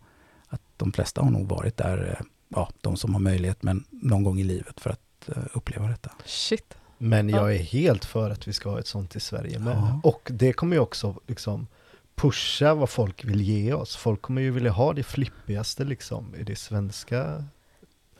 [0.48, 4.22] att de flesta har nog varit där, eh, ja, de som har möjlighet, men någon
[4.22, 6.10] gång i livet för att uh, uppleva detta.
[6.24, 6.74] Shit.
[6.98, 9.76] Men jag är helt för att vi ska ha ett sånt i Sverige med.
[9.76, 10.00] Ja.
[10.02, 11.66] Och det kommer ju också liksom
[12.14, 13.96] pusha vad folk vill ge oss.
[13.96, 17.44] Folk kommer ju vilja ha det flippigaste liksom i det svenska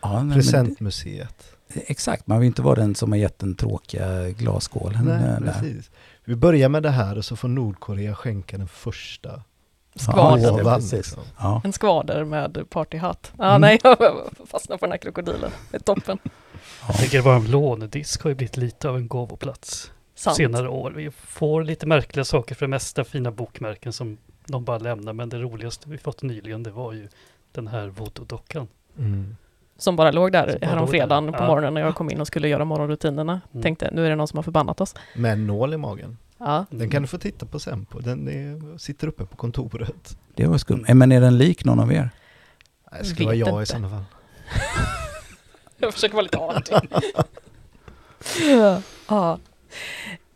[0.00, 1.44] ja, nej, presentmuseet.
[1.74, 5.04] Det, exakt, man vill inte vara den som har gett den tråkiga glasskålen.
[5.04, 5.90] Nej, precis.
[6.24, 9.42] Vi börjar med det här och så får Nordkorea skänka den första
[9.94, 10.62] Skvader.
[10.64, 11.22] Ja, liksom.
[11.38, 11.60] ja.
[11.64, 13.32] En skvader med partyhatt.
[13.36, 13.60] Ah, mm.
[13.60, 13.98] Nej, jag
[14.46, 15.50] fastnar på den här krokodilen.
[15.70, 16.18] Det är toppen.
[16.86, 20.36] Jag tänker bara en lånedisk har ju blivit lite av en gåvoplats Sant.
[20.36, 20.90] senare år.
[20.90, 25.12] Vi får lite märkliga saker för det mesta, fina bokmärken som de bara lämnar.
[25.12, 27.08] Men det roligaste vi fått nyligen, det var ju
[27.52, 28.68] den här voodoo-dockan.
[28.98, 29.36] Mm
[29.82, 33.40] som bara låg där häromfredagen på morgonen när jag kom in och skulle göra morgonrutinerna.
[33.52, 33.62] Mm.
[33.62, 34.94] Tänkte, nu är det någon som har förbannat oss.
[35.14, 36.18] Med en nål i magen.
[36.38, 36.66] Ja.
[36.70, 38.00] Den kan du få titta på sen, på.
[38.00, 40.16] den är, sitter uppe på kontoret.
[40.34, 40.84] Det var skumt.
[40.94, 42.10] Men är den lik någon av er?
[42.98, 43.62] Det skulle vara jag inte.
[43.62, 44.04] i sådana fall.
[45.82, 46.76] jag försöker vara lite artig.
[49.08, 49.38] ja.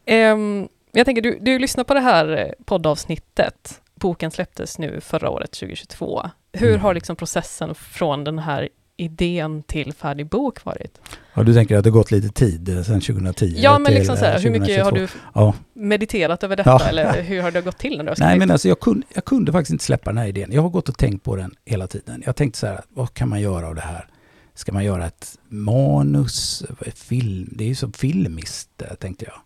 [0.06, 3.80] Um, jag tänker, du, du lyssnar på det här poddavsnittet.
[3.94, 6.30] Boken släpptes nu förra året, 2022.
[6.52, 6.80] Hur mm.
[6.80, 11.00] har liksom processen från den här idén till färdig bok varit?
[11.34, 13.54] Ja, du tänker att det gått lite tid eh, sedan 2010?
[13.56, 15.54] Ja, men liksom så här, hur mycket har du ja.
[15.72, 16.70] mediterat över detta?
[16.70, 16.88] Ja.
[16.88, 18.16] Eller hur har det gått till när du har?
[18.18, 20.52] Nej, men alltså jag kunde, jag kunde faktiskt inte släppa den här idén.
[20.52, 22.22] Jag har gått och tänkt på den hela tiden.
[22.26, 24.08] Jag tänkte så här, vad kan man göra av det här?
[24.56, 27.48] Ska man göra ett manus, ett film?
[27.52, 29.40] Det är ju så filmiskt, eh, tänkte jag.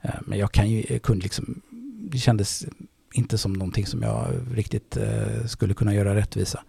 [0.00, 1.62] Eh, men jag kan ju, jag kunde liksom,
[2.10, 2.66] det kändes
[3.12, 6.62] inte som någonting som jag riktigt eh, skulle kunna göra rättvisa.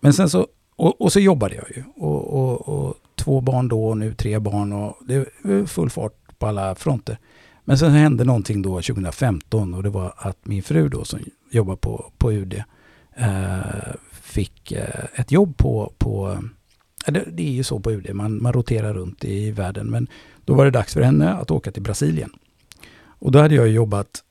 [0.00, 1.84] Men sen så och, och, så jobbade jag ju.
[1.96, 6.38] Och, och, och, två barn då och nu tre barn och det var full fart
[6.38, 7.18] på alla fronter.
[7.64, 11.76] Men sen hände någonting då 2015 och det var att min fru då som jobbar
[11.76, 12.62] på, på UD
[13.16, 16.38] eh, fick eh, ett jobb på, på
[17.06, 19.90] det, det, är ju så på UD, man, man roterar runt i världen.
[19.90, 20.08] Men
[20.44, 22.30] då var det dags för henne att åka till Brasilien.
[23.04, 24.22] Och då hade jag jobbat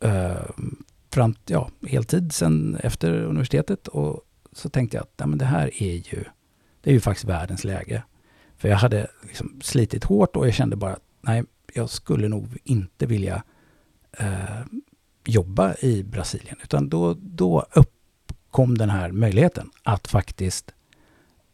[0.00, 0.36] eh,
[1.10, 5.82] fram, ja, heltid sen efter universitetet och så tänkte jag att ja, men det här
[5.82, 6.24] är ju,
[6.80, 8.02] det är ju faktiskt världens läge.
[8.56, 12.58] För jag hade liksom slitit hårt och jag kände bara att nej, jag skulle nog
[12.64, 13.42] inte vilja
[14.18, 14.60] eh,
[15.24, 16.56] jobba i Brasilien.
[16.62, 20.74] Utan då, då uppkom den här möjligheten att faktiskt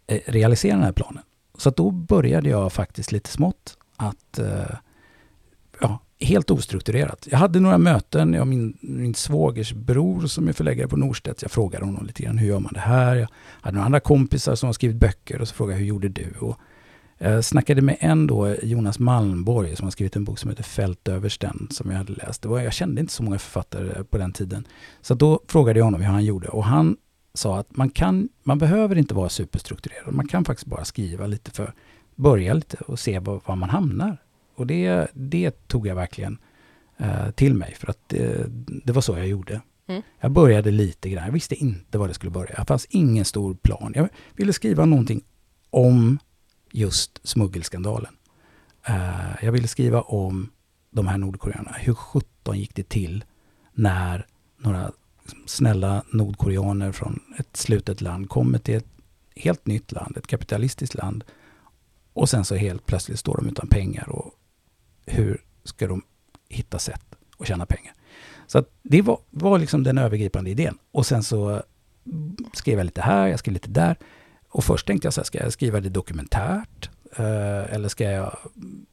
[0.07, 1.23] Eh, realisera den här planen.
[1.59, 4.77] Så då började jag faktiskt lite smått att eh,
[5.81, 7.29] ja, helt ostrukturerat.
[7.31, 11.43] Jag hade några möten, jag min, min svågers bror som är förläggare på Norstedts.
[11.43, 13.17] Jag frågade honom lite grann, hur gör man det här?
[13.17, 13.29] Jag
[13.61, 16.33] hade några andra kompisar som har skrivit böcker och så frågade jag, hur gjorde du?
[16.41, 16.59] Och
[17.19, 21.69] jag snackade med en då, Jonas Malmborg, som har skrivit en bok som heter Fältöversten,
[21.71, 22.43] som jag hade läst.
[22.43, 24.67] Det var, jag kände inte så många författare på den tiden.
[25.01, 26.97] Så då frågade jag honom hur han gjorde och han
[27.35, 30.14] sa att man, kan, man behöver inte vara superstrukturerad.
[30.14, 31.75] Man kan faktiskt bara skriva lite för,
[32.14, 34.16] börja lite och se var, var man hamnar.
[34.55, 36.38] Och det, det tog jag verkligen
[36.97, 38.47] eh, till mig för att det,
[38.85, 39.61] det, var så jag gjorde.
[39.87, 40.03] Mm.
[40.21, 42.55] Jag började lite grann, jag visste inte var det skulle börja.
[42.55, 43.92] Det fanns ingen stor plan.
[43.97, 45.23] Jag ville skriva någonting
[45.71, 46.18] om
[46.73, 48.16] just smuggelskandalen.
[48.88, 50.51] Uh, jag ville skriva om
[50.90, 51.77] de här nordkoreanerna.
[51.81, 53.25] Hur sjutton gick det till
[53.73, 54.27] när
[54.59, 54.92] några
[55.46, 58.87] snälla nordkoreaner från ett slutet land kommer till ett
[59.37, 61.24] helt nytt land, ett kapitalistiskt land.
[62.12, 64.35] Och sen så helt plötsligt står de utan pengar och
[65.06, 66.02] hur ska de
[66.48, 67.94] hitta sätt att tjäna pengar?
[68.46, 70.78] Så det var, var liksom den övergripande idén.
[70.90, 71.62] Och sen så
[72.52, 73.96] skrev jag lite här, jag skrev lite där.
[74.48, 76.90] Och först tänkte jag så här, ska jag skriva det dokumentärt?
[77.16, 78.37] Eh, eller ska jag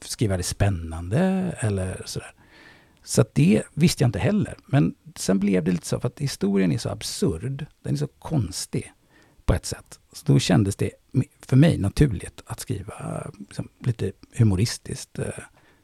[0.01, 1.19] skriva det spännande?
[1.59, 2.33] Eller sådär.
[3.09, 4.57] Så det visste jag inte heller.
[4.65, 7.65] Men sen blev det lite så, för att historien är så absurd.
[7.81, 8.93] Den är så konstig
[9.45, 9.99] på ett sätt.
[10.13, 10.91] Så då kändes det
[11.41, 15.25] för mig naturligt att skriva liksom, lite humoristiskt eh,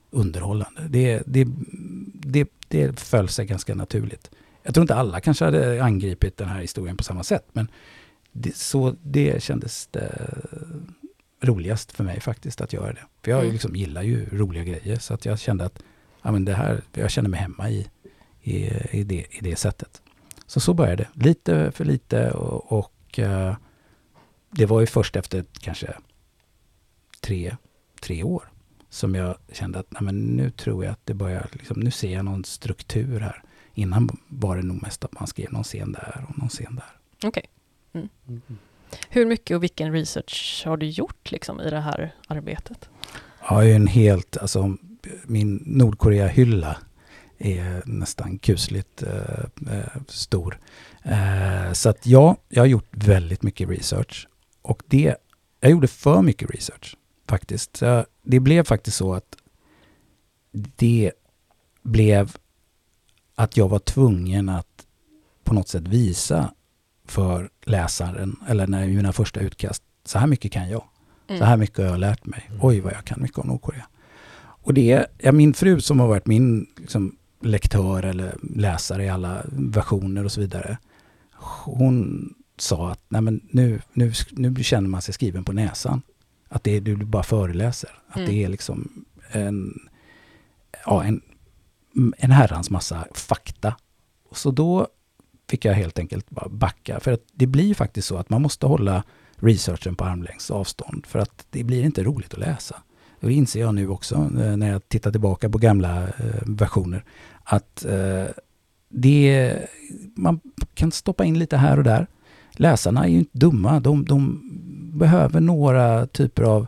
[0.09, 0.87] underhållande.
[0.89, 1.47] Det, det,
[2.13, 4.31] det, det föll sig ganska naturligt.
[4.63, 7.67] Jag tror inte alla kanske hade angripit den här historien på samma sätt, men
[8.31, 10.29] det, så det kändes det
[11.41, 13.03] roligast för mig faktiskt att göra det.
[13.23, 13.51] För jag mm.
[13.51, 15.83] liksom gillar ju roliga grejer, så att jag kände att
[16.25, 17.87] ja, men det här, jag känner mig hemma i,
[18.41, 18.55] i,
[18.91, 20.01] i, det, i det sättet.
[20.47, 21.25] Så så började det.
[21.25, 23.55] Lite för lite och, och uh,
[24.51, 25.93] det var ju först efter kanske
[27.21, 27.55] tre,
[28.01, 28.51] tre år
[28.89, 32.13] som jag kände att nej, men nu tror jag att det börjar, liksom, nu ser
[32.13, 33.43] jag någon struktur här.
[33.73, 37.27] Innan var det nog mest att man skrev någon scen där och någon scen där.
[37.27, 37.29] Okej.
[37.29, 38.01] Okay.
[38.01, 38.09] Mm.
[38.27, 38.57] Mm.
[39.09, 42.89] Hur mycket och vilken research har du gjort liksom, i det här arbetet?
[43.49, 44.77] Ja, en helt, alltså
[45.25, 46.77] min Nordkorea-hylla
[47.37, 50.59] är nästan kusligt eh, eh, stor.
[51.03, 54.27] Eh, så att ja, jag har gjort väldigt mycket research.
[54.61, 55.15] Och det,
[55.59, 56.95] jag gjorde för mycket research
[57.27, 57.77] faktiskt.
[57.77, 59.35] Så det blev faktiskt så att
[60.51, 61.11] det
[61.83, 62.35] blev
[63.35, 64.85] att jag var tvungen att
[65.43, 66.53] på något sätt visa
[67.05, 70.83] för läsaren, eller när mina första utkast, så här mycket kan jag.
[71.27, 71.39] Mm.
[71.39, 72.45] Så här mycket har jag lärt mig.
[72.47, 72.59] Mm.
[72.63, 73.87] Oj, vad jag kan mycket om Nordkorea.
[74.65, 79.41] Och det, ja, min fru som har varit min liksom, lektör eller läsare i alla
[79.51, 80.77] versioner och så vidare.
[81.63, 86.01] Hon sa att Nej, men nu, nu, nu känner man sig skriven på näsan.
[86.49, 87.89] Att det är, du bara föreläser.
[88.07, 88.29] Att mm.
[88.29, 89.79] det är liksom en,
[90.85, 91.21] ja, en,
[92.17, 93.75] en herrans massa fakta.
[94.31, 94.87] Så då
[95.49, 96.99] fick jag helt enkelt bara backa.
[96.99, 99.03] För att det blir faktiskt så att man måste hålla
[99.35, 101.05] researchen på armlängds avstånd.
[101.05, 102.81] För att det blir inte roligt att läsa.
[103.25, 107.03] Och det inser jag nu också eh, när jag tittar tillbaka på gamla eh, versioner.
[107.43, 108.25] Att eh,
[108.89, 109.57] det,
[110.15, 110.39] man
[110.73, 112.07] kan stoppa in lite här och där.
[112.51, 113.79] Läsarna är ju inte dumma.
[113.79, 114.41] De, de
[114.93, 116.67] behöver några typer av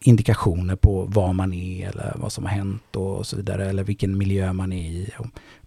[0.00, 3.68] indikationer på var man är eller vad som har hänt och så vidare.
[3.68, 5.10] Eller vilken miljö man är i.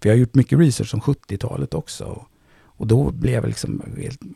[0.01, 2.25] För jag har gjort mycket research om 70-talet också.
[2.77, 3.81] Och då blev liksom,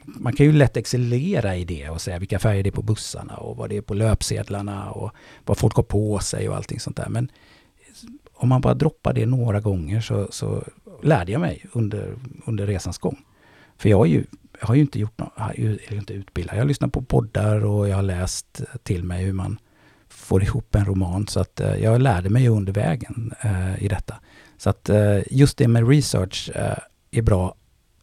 [0.05, 3.37] man kan ju lätt excellera i det och säga vilka färger det är på bussarna
[3.37, 5.11] och vad det är på löpsedlarna och
[5.45, 7.09] vad folk har på sig och allting sånt där.
[7.09, 7.31] Men
[8.33, 10.63] om man bara droppar det några gånger så, så
[11.03, 13.17] lärde jag mig under, under resans gång.
[13.77, 14.23] För jag har ju,
[14.59, 16.55] jag har ju inte gjort något, jag är inte utbildad.
[16.55, 19.59] Jag har lyssnat på poddar och jag har läst till mig hur man
[20.09, 21.27] får ihop en roman.
[21.27, 24.15] Så att eh, jag lärde mig under vägen eh, i detta.
[24.57, 26.77] Så att eh, just det med research eh,
[27.11, 27.55] är bra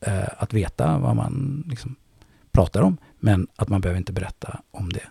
[0.06, 1.96] eh, att veta vad man liksom
[2.52, 2.96] pratar om.
[3.20, 5.02] Men att man behöver inte berätta om det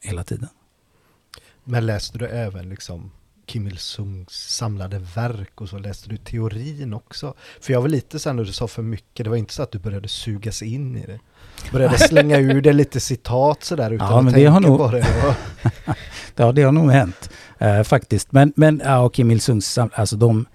[0.00, 0.48] hela tiden.
[1.64, 3.10] Men läste du även liksom
[3.46, 7.34] Kim Il-Sungs samlade verk och så läste du teorin också?
[7.60, 9.72] För jag var lite så när du sa för mycket, det var inte så att
[9.72, 11.20] du började sugas in i det.
[11.72, 14.78] Började slänga ur det lite citat sådär utan ja, att men tänka det har nog,
[14.78, 15.06] på det.
[16.36, 18.32] ja, det har nog hänt eh, faktiskt.
[18.32, 20.46] Men, men ja, Kim Il-Sungs, alltså de,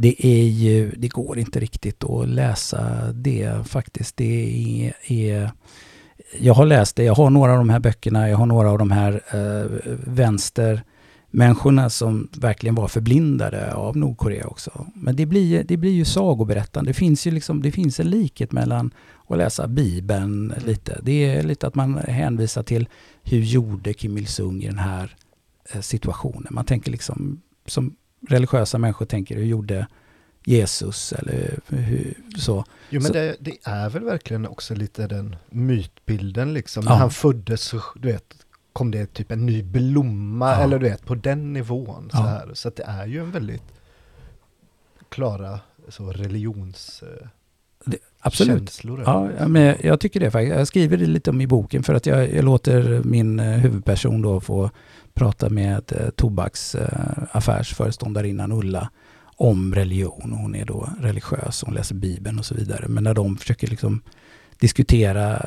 [0.00, 4.16] det är ju, det går inte riktigt att läsa det faktiskt.
[4.16, 4.24] Det
[4.86, 5.50] är, är
[6.38, 8.78] jag har läst det, jag har några av de här böckerna, jag har några av
[8.78, 9.66] de här eh,
[10.06, 14.86] vänstermänniskorna som verkligen var förblindade av Nordkorea också.
[14.94, 16.90] Men det blir, det blir ju sagoberättande.
[16.90, 18.90] Det finns ju liksom, det finns en likhet mellan
[19.28, 21.00] att läsa Bibeln lite.
[21.02, 22.88] Det är lite att man hänvisar till
[23.22, 25.16] hur gjorde Kim Il-Sung i den här
[25.72, 26.48] eh, situationen.
[26.50, 27.96] Man tänker liksom som
[28.28, 29.86] religiösa människor tänker, hur gjorde
[30.44, 32.64] Jesus eller hur, så.
[32.88, 36.82] Jo men det, det, är väl verkligen också lite den mytbilden liksom.
[36.86, 36.90] Ja.
[36.90, 40.62] När han föddes så, du vet, kom det typ en ny blomma ja.
[40.62, 42.10] eller du vet, på den nivån.
[42.10, 42.22] Så, ja.
[42.22, 42.50] här.
[42.54, 43.72] så att det är ju en väldigt
[45.08, 47.02] klara så religions...
[47.84, 48.58] Det, absolut.
[48.58, 50.56] Känslor, ja, men jag tycker det faktiskt.
[50.56, 54.22] Jag skriver det lite om i boken för att jag, jag låter min eh, huvudperson
[54.22, 54.70] då få
[55.20, 58.90] pratade med eh, tobaksaffärsföreståndarinnan Ulla
[59.36, 60.32] om religion.
[60.32, 62.88] Hon är då religiös, hon läser Bibeln och så vidare.
[62.88, 64.02] Men när de försöker liksom
[64.58, 65.42] diskutera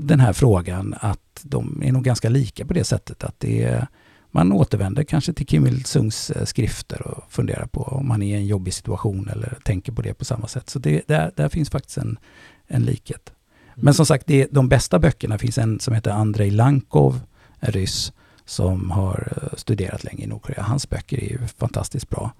[0.00, 3.86] den här frågan att de är nog ganska lika på det sättet att det är,
[4.30, 8.38] man återvänder kanske till Kim Il-Sungs eh, skrifter och funderar på om man är i
[8.38, 10.70] en jobbig situation eller tänker på det på samma sätt.
[10.70, 12.18] Så det, där, där finns faktiskt en,
[12.66, 13.32] en likhet.
[13.74, 13.94] Men mm.
[13.94, 17.20] som sagt, det, de bästa böckerna finns en som heter Andrei Lankov,
[17.60, 18.12] en ryss,
[18.44, 20.62] som har eh, studerat länge i Nordkorea.
[20.62, 22.32] Hans böcker är ju fantastiskt bra.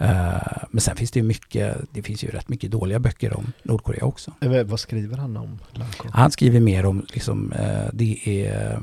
[0.00, 3.52] Uh, men sen finns det ju mycket, det finns ju rätt mycket dåliga böcker om
[3.62, 4.32] Nordkorea också.
[4.40, 5.58] Eh, vad skriver han om?
[6.10, 7.54] Han skriver mer om, liksom,
[7.92, 8.80] det är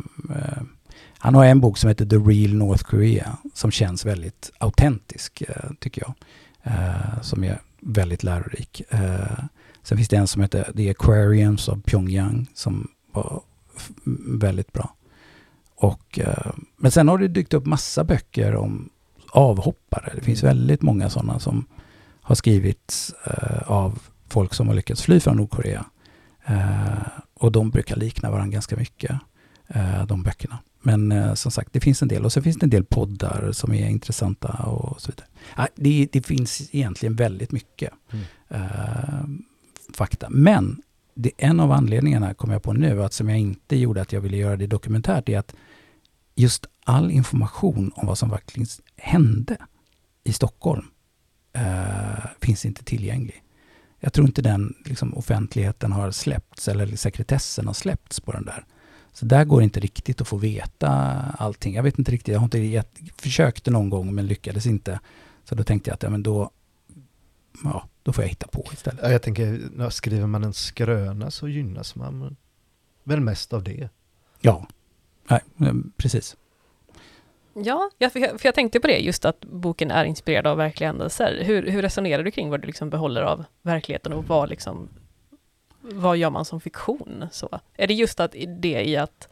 [1.17, 5.43] han har en bok som heter The Real North Korea som känns väldigt autentisk,
[5.79, 6.13] tycker jag.
[7.25, 8.81] som är väldigt lärorik.
[9.83, 13.41] sen finns det en som heter The Aquariums of Pyongyang som var
[14.27, 14.95] väldigt bra.
[15.83, 16.19] Och,
[16.77, 18.89] men sen har det dykt upp massa böcker om
[19.31, 20.11] avhoppare.
[20.15, 20.57] Det finns mm.
[20.57, 21.65] väldigt många sådana som
[22.21, 25.85] har skrivits eh, av folk som har lyckats fly från Nordkorea.
[26.45, 29.11] Eh, och de brukar likna varandra ganska mycket,
[29.67, 30.59] eh, de böckerna.
[30.81, 32.25] Men eh, som sagt, det finns en del.
[32.25, 35.69] Och så finns det en del poddar som är intressanta och så vidare.
[35.75, 38.25] det, det finns egentligen väldigt mycket mm.
[38.49, 39.23] Eh,
[39.93, 40.27] fakta.
[40.29, 40.81] Men
[41.15, 44.21] det, en av anledningarna, kommer jag på nu, att som jag inte gjorde att jag
[44.21, 45.55] ville göra det dokumentärt, är att
[46.35, 48.67] just all information om vad som verkligen
[48.97, 49.57] hände
[50.23, 50.85] i Stockholm
[51.53, 53.43] eh, finns inte tillgänglig.
[53.99, 58.65] Jag tror inte den liksom, offentligheten har släppts eller sekretessen har släppts på den där.
[59.13, 60.89] Så där går det inte riktigt att få veta
[61.37, 61.75] allting.
[61.75, 64.99] Jag vet inte riktigt, jag har inte gett, försökte någon gång men lyckades inte.
[65.43, 66.51] Så då tänkte jag att ja, men då,
[67.63, 68.99] ja, då får jag hitta på istället.
[69.03, 72.35] Ja, jag tänker, skriver man en skröna så gynnas man
[73.03, 73.89] väl mest av det?
[74.41, 74.67] Ja,
[75.27, 75.41] Nej,
[75.97, 76.37] precis.
[77.53, 80.89] Ja, för jag, för jag tänkte på det, just att boken är inspirerad av verkliga
[80.89, 81.41] händelser.
[81.43, 84.89] Hur, hur resonerar du kring vad du liksom behåller av verkligheten och vad, liksom,
[85.81, 87.27] vad gör man som fiktion?
[87.31, 89.27] Så, är det just att det i att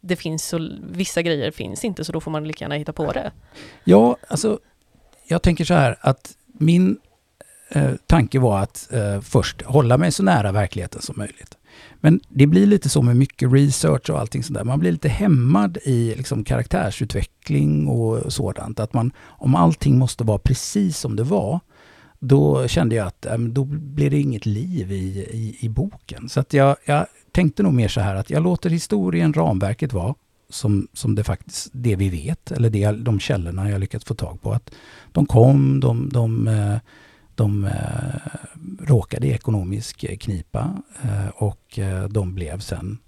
[0.00, 3.12] det finns så, vissa grejer finns inte, så då får man lika gärna hitta på
[3.12, 3.32] det?
[3.84, 4.58] Ja, alltså,
[5.26, 7.00] jag tänker så här att min
[7.70, 11.58] eh, tanke var att eh, först hålla mig så nära verkligheten som möjligt.
[12.04, 14.64] Men det blir lite så med mycket research och allting sådär.
[14.64, 18.80] Man blir lite hämmad i liksom karaktärsutveckling och sådant.
[18.80, 21.60] Att man, om allting måste vara precis som det var,
[22.18, 26.28] då kände jag att då blir det inget liv i, i, i boken.
[26.28, 30.14] Så att jag, jag tänkte nog mer så här att jag låter historien, ramverket vara
[30.48, 34.42] som, som det faktiskt, det vi vet, eller det, de källorna jag lyckats få tag
[34.42, 34.52] på.
[34.52, 34.70] Att
[35.12, 36.76] de kom, de, de eh,
[37.42, 37.70] de eh,
[38.80, 42.98] råkade i ekonomisk knipa eh, och eh, de blev sen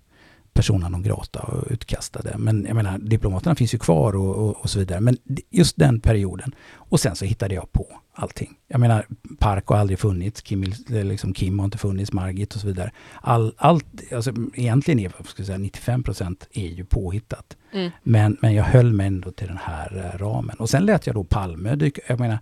[0.54, 2.34] persona non grata och utkastade.
[2.38, 5.00] Men jag menar, diplomaterna finns ju kvar och, och, och, så vidare.
[5.00, 5.16] Men
[5.50, 6.54] just den perioden.
[6.74, 8.54] Och sen så hittade jag på allting.
[8.68, 9.06] Jag menar,
[9.38, 12.90] Park har aldrig funnits, Kim, liksom Kim har inte funnits, Margit och så vidare.
[13.20, 17.56] All, allt, alltså egentligen är ska jag säga, 95 procent är ju påhittat.
[17.72, 17.90] Mm.
[18.02, 20.56] Men, men jag höll mig ändå till den här ramen.
[20.56, 22.38] Och sen lät jag då Palme dyka, jag menar,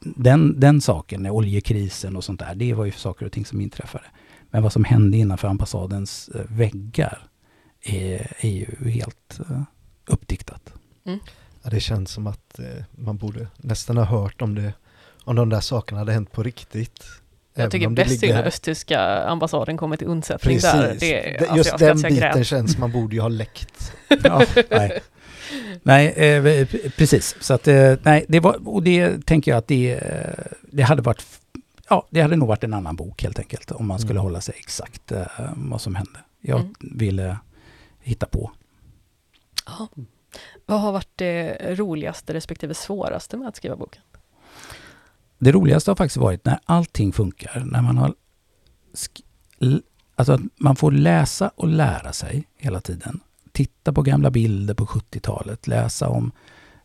[0.00, 4.04] den, den saken, oljekrisen och sånt där, det var ju saker och ting som inträffade.
[4.50, 7.18] Men vad som hände innanför ambassadens eh, väggar
[7.82, 9.62] är, är ju helt uh,
[10.06, 10.72] uppdiktat.
[11.06, 11.18] Mm.
[11.62, 14.72] Ja, det känns som att eh, man borde nästan ha hört om det,
[15.24, 17.04] om de där sakerna hade hänt på riktigt.
[17.54, 18.34] Jag tycker bäst ligger...
[18.34, 20.96] när östtyska ambassaden kommer till undsättning där.
[21.00, 22.46] Det, alltså Just den biten grät.
[22.46, 23.92] känns, man borde ju ha läckt.
[24.24, 25.00] ja, nej.
[25.82, 27.36] Nej, eh, precis.
[27.40, 31.02] Så att, eh, nej, det var, och det tänker jag att det, eh, det hade
[31.02, 31.24] varit,
[31.88, 34.22] ja, det hade nog varit en annan bok helt enkelt, om man skulle mm.
[34.22, 35.26] hålla sig exakt eh,
[35.56, 36.18] vad som hände.
[36.40, 36.74] Jag mm.
[36.80, 37.38] ville
[38.00, 38.52] hitta på.
[39.66, 39.88] Ja.
[40.66, 44.02] Vad har varit det roligaste respektive svåraste med att skriva boken?
[45.38, 48.14] Det roligaste har faktiskt varit när allting funkar, när man har
[50.16, 53.20] Alltså att man får läsa och lära sig hela tiden
[53.54, 56.32] titta på gamla bilder på 70-talet, läsa om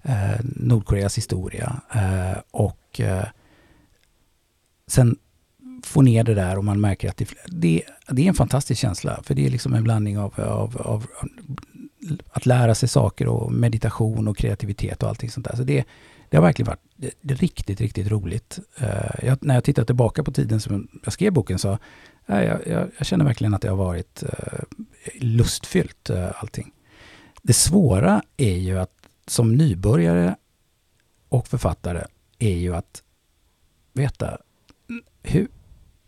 [0.01, 3.25] eh, Nordkoreas historia eh, och eh,
[4.87, 5.17] sen
[5.83, 9.19] få ner det där och man märker att det, det, det, är en fantastisk känsla.
[9.23, 11.07] För det är liksom en blandning av, av, av,
[12.31, 15.55] att lära sig saker och meditation och kreativitet och allting sånt där.
[15.55, 15.85] Så det,
[16.29, 18.59] det har verkligen varit det, det riktigt, riktigt roligt.
[18.81, 21.77] Uh, jag, när jag tittar tillbaka på tiden som jag skrev boken så
[22.29, 24.59] jag, jag, jag känner verkligen att det har varit eh,
[25.19, 26.71] lustfyllt eh, allting.
[27.41, 28.93] Det svåra är ju att
[29.27, 30.35] som nybörjare
[31.29, 32.03] och författare
[32.39, 33.03] är ju att
[33.93, 34.37] veta
[35.23, 35.47] hur,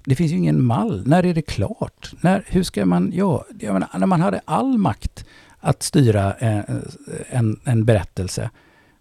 [0.05, 1.03] det finns ju ingen mall.
[1.07, 2.13] När är det klart?
[2.21, 3.43] När, hur ska man göra?
[3.59, 5.25] Jag menar, när man hade all makt
[5.59, 6.83] att styra en,
[7.29, 8.49] en, en berättelse.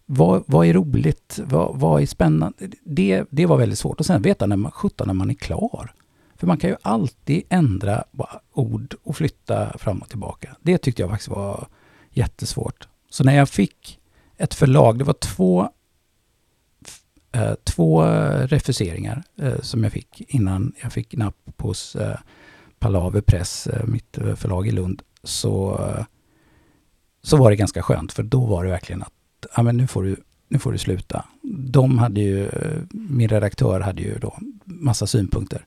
[0.07, 1.41] Vad, vad är roligt?
[1.45, 2.69] Vad, vad är spännande?
[2.85, 4.01] Det, det var väldigt svårt.
[4.01, 5.93] Och sen veta när man, 17 när man är klar.
[6.41, 8.05] För man kan ju alltid ändra
[8.53, 10.57] ord och flytta fram och tillbaka.
[10.61, 11.69] Det tyckte jag faktiskt var
[12.11, 12.89] jättesvårt.
[13.11, 14.01] Så när jag fick
[14.37, 15.69] ett förlag, det var två,
[17.33, 18.03] eh, två
[18.47, 22.19] refuseringar eh, som jag fick innan jag fick napp hos eh,
[22.79, 26.05] Palaver Press, eh, mitt eh, förlag i Lund, så, eh,
[27.23, 28.13] så var det ganska skönt.
[28.13, 29.13] För då var det verkligen att
[29.57, 30.17] ja, men nu, får du,
[30.49, 31.25] nu får du sluta.
[31.43, 35.67] De hade ju, eh, min redaktör hade ju då massa synpunkter.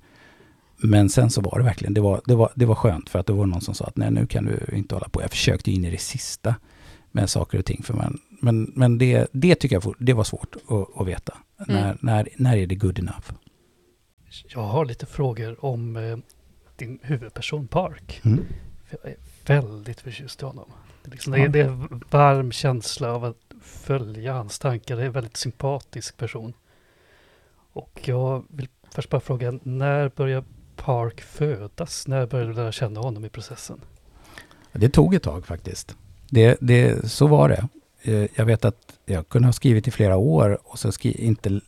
[0.83, 3.25] Men sen så var det verkligen, det var, det var, det var skönt för att
[3.25, 5.21] det var någon som sa att nej nu kan du inte hålla på.
[5.21, 6.55] Jag försökte in i det sista
[7.11, 7.83] med saker och ting.
[7.83, 11.37] För man, men men det, det tycker jag det var svårt att, att veta.
[11.67, 11.81] Mm.
[11.81, 13.31] När, när, när är det good enough?
[14.47, 16.17] Jag har lite frågor om eh,
[16.75, 18.21] din huvudperson Park.
[18.23, 18.45] Mm.
[18.89, 20.71] Jag är väldigt förtjust i honom.
[21.03, 21.47] Det är, liksom, ja.
[21.47, 24.95] det är en varm känsla av att följa hans tankar.
[24.95, 26.53] Det är en väldigt sympatisk person.
[27.73, 30.43] Och jag vill först bara fråga, när börjar
[30.75, 32.07] Park födas?
[32.07, 33.81] När började du lära känna honom i processen?
[34.71, 35.95] Det tog ett tag faktiskt.
[36.29, 37.67] Det, det, så var det.
[38.01, 41.61] Eh, jag vet att jag kunde ha skrivit i flera år och så skri, inte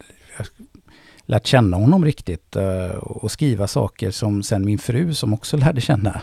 [1.26, 5.82] lärt känna honom riktigt eh, och skriva saker som sen min fru som också lärde
[5.82, 6.22] känna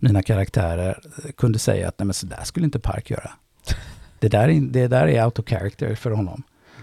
[0.00, 1.00] mina karaktärer
[1.36, 3.30] kunde säga att nej men så där skulle inte Park göra.
[4.18, 6.42] Det där, är, det där är out of character för honom.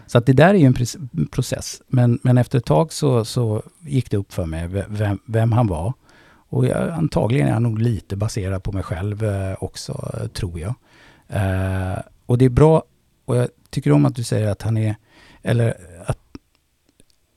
[0.09, 1.81] Så att det där är ju en process.
[1.87, 5.67] Men, men efter ett tag så, så gick det upp för mig vem, vem han
[5.67, 5.93] var.
[6.49, 10.73] Och jag, antagligen är han nog lite baserad på mig själv eh, också, tror jag.
[11.27, 12.83] Eh, och det är bra,
[13.25, 14.95] och jag tycker om att du säger att han är,
[15.41, 15.73] eller
[16.05, 16.19] att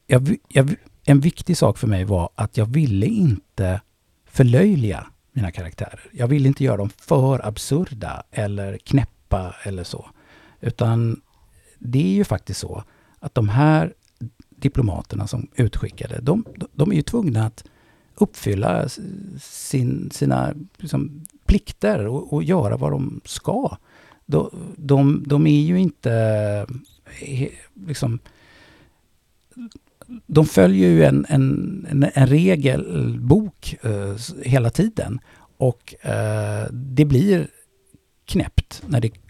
[0.07, 3.81] jag, jag, en viktig sak för mig var att jag ville inte
[4.27, 6.01] förlöjliga mina karaktärer.
[6.13, 10.11] Jag ville inte göra dem för absurda eller knäppa eller så.
[10.61, 11.21] Utan
[11.85, 12.83] det är ju faktiskt så
[13.19, 13.95] att de här
[14.51, 17.65] diplomaterna som utskickade, de, de är ju tvungna att
[18.15, 18.89] uppfylla
[19.41, 23.77] sin, sina liksom, plikter och, och, göra vad de ska.
[24.27, 26.67] De, de, de är ju inte
[27.87, 28.19] liksom
[30.27, 35.21] de följer ju en, en, en, en regelbok eh, hela tiden.
[35.57, 37.49] Och eh, det blir
[38.25, 39.22] knäppt när det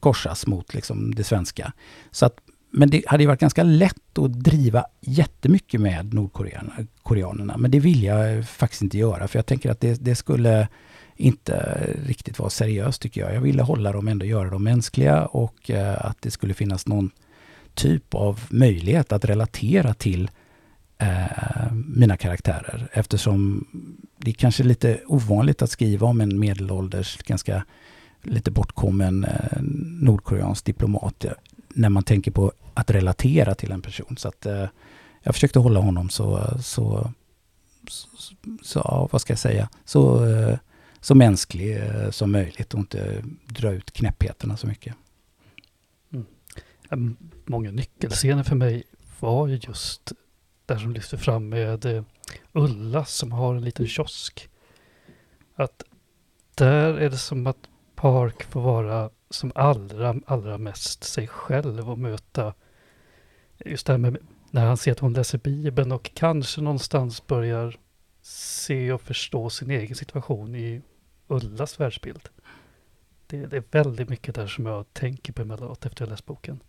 [0.00, 1.72] korsas mot liksom, det svenska.
[2.10, 2.36] Så att,
[2.70, 7.56] men det hade ju varit ganska lätt att driva jättemycket med nordkoreanerna.
[7.56, 10.68] Men det vill jag faktiskt inte göra, för jag tänker att det, det skulle
[11.16, 13.34] inte riktigt vara seriöst tycker jag.
[13.34, 17.10] Jag ville hålla dem ändå, göra dem mänskliga och eh, att det skulle finnas någon
[17.74, 20.30] typ av möjlighet att relatera till
[20.98, 23.66] eh, mina karaktärer eftersom
[24.16, 27.64] det är kanske lite ovanligt att skriva om en medelålders, ganska
[28.22, 29.62] lite bortkommen eh,
[30.00, 31.24] nordkoreansk diplomat
[31.68, 34.16] när man tänker på att relatera till en person.
[34.16, 34.66] Så att eh,
[35.22, 37.12] jag försökte hålla honom så, så,
[37.88, 38.08] så,
[38.62, 40.58] så vad ska jag säga, så, eh,
[41.00, 44.94] så mänsklig eh, som möjligt och inte dra ut knäppheterna så mycket.
[46.12, 47.16] Mm
[47.50, 48.82] många nyckelscener för mig
[49.20, 50.12] var ju just
[50.66, 52.04] där som lyfter fram med eh,
[52.52, 54.48] Ulla som har en liten kiosk.
[55.54, 55.82] Att
[56.54, 57.68] där är det som att
[58.00, 62.54] Park får vara som allra, allra mest sig själv och möta
[63.64, 64.16] just det här med
[64.50, 67.76] när han ser att hon läser Bibeln och kanske någonstans börjar
[68.22, 70.82] se och förstå sin egen situation i
[71.28, 72.28] Ullas världsbild.
[73.26, 76.60] Det, det är väldigt mycket där som jag tänker på emellanåt efter jag läst boken.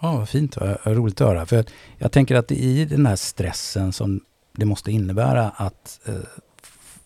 [0.00, 0.56] Ja, vad fint.
[0.56, 1.46] och roligt att höra.
[1.46, 1.64] För
[1.98, 4.20] jag tänker att i den här stressen som
[4.52, 6.14] det måste innebära att eh,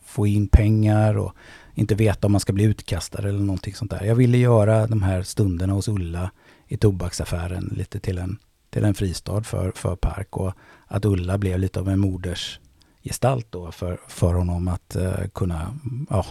[0.04, 1.32] få in pengar och
[1.74, 4.04] inte veta om man ska bli utkastad eller någonting sånt där.
[4.04, 6.30] Jag ville göra de här stunderna hos Ulla
[6.66, 8.38] i tobaksaffären lite till en,
[8.70, 10.54] till en fristad för, för Park och
[10.86, 12.60] att Ulla blev lite av en moders
[13.02, 15.78] gestalt då för, för honom att uh, kunna
[16.10, 16.26] ja,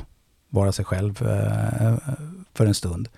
[0.49, 1.97] vara sig själv uh,
[2.53, 3.09] för en stund.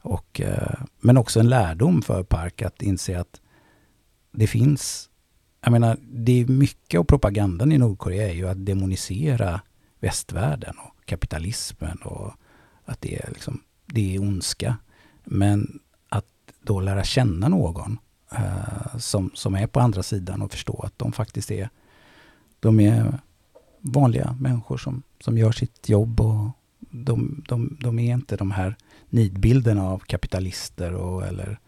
[0.00, 3.40] Och, uh, men också en lärdom för Park att inse att
[4.32, 5.10] det finns,
[5.60, 9.60] jag menar, det är mycket av propagandan i Nordkorea är ju att demonisera
[10.00, 12.32] västvärlden och kapitalismen och
[12.84, 14.76] att det är, liksom, det är ondska.
[15.24, 16.26] Men att
[16.62, 17.98] då lära känna någon
[18.32, 21.68] eh, som, som är på andra sidan och förstå att de faktiskt är,
[22.60, 23.18] de är
[23.80, 26.50] vanliga människor som, som gör sitt jobb och
[26.90, 28.76] de, de, de är inte de här
[29.08, 31.58] nidbilderna av kapitalister och, eller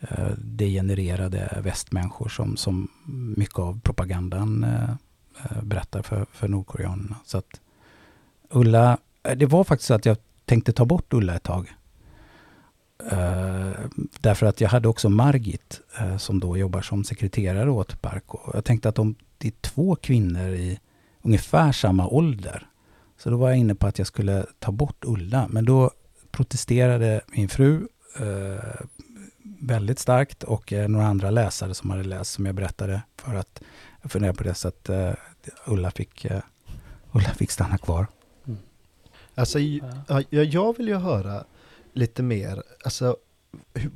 [0.00, 2.88] eh, degenererade västmänniskor som, som
[3.36, 4.90] mycket av propagandan eh,
[5.44, 7.16] eh, berättar för, för nordkoreanerna.
[7.24, 7.60] Så att
[8.52, 11.74] Ulla, eh, det var faktiskt så att jag tänkte ta bort Ulla ett tag.
[13.12, 13.72] Uh,
[14.20, 18.38] därför att jag hade också Margit uh, som då jobbar som sekreterare åt Parko.
[18.54, 20.80] Jag tänkte att om det är två kvinnor i
[21.22, 22.66] ungefär samma ålder.
[23.18, 25.48] Så då var jag inne på att jag skulle ta bort Ulla.
[25.48, 25.90] Men då
[26.30, 27.88] protesterade min fru
[28.20, 28.58] uh,
[29.60, 33.62] väldigt starkt och några andra läsare som hade läst som jag berättade för att
[34.02, 34.54] jag funderade på det.
[34.54, 34.90] Så att
[35.66, 36.26] Ulla, fick,
[37.12, 38.06] Ulla fick stanna kvar.
[39.34, 41.44] Alltså, ja, jag vill ju höra
[41.92, 43.16] lite mer, alltså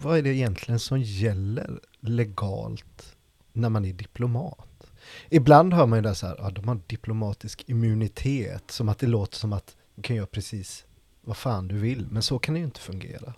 [0.03, 3.17] vad är det egentligen som gäller legalt
[3.53, 4.91] när man är diplomat?
[5.31, 9.07] Ibland hör man ju det så här, ja, de har diplomatisk immunitet, som att det
[9.07, 10.85] låter som att du kan göra precis
[11.25, 13.35] vad fan du vill, men så kan det ju inte fungera.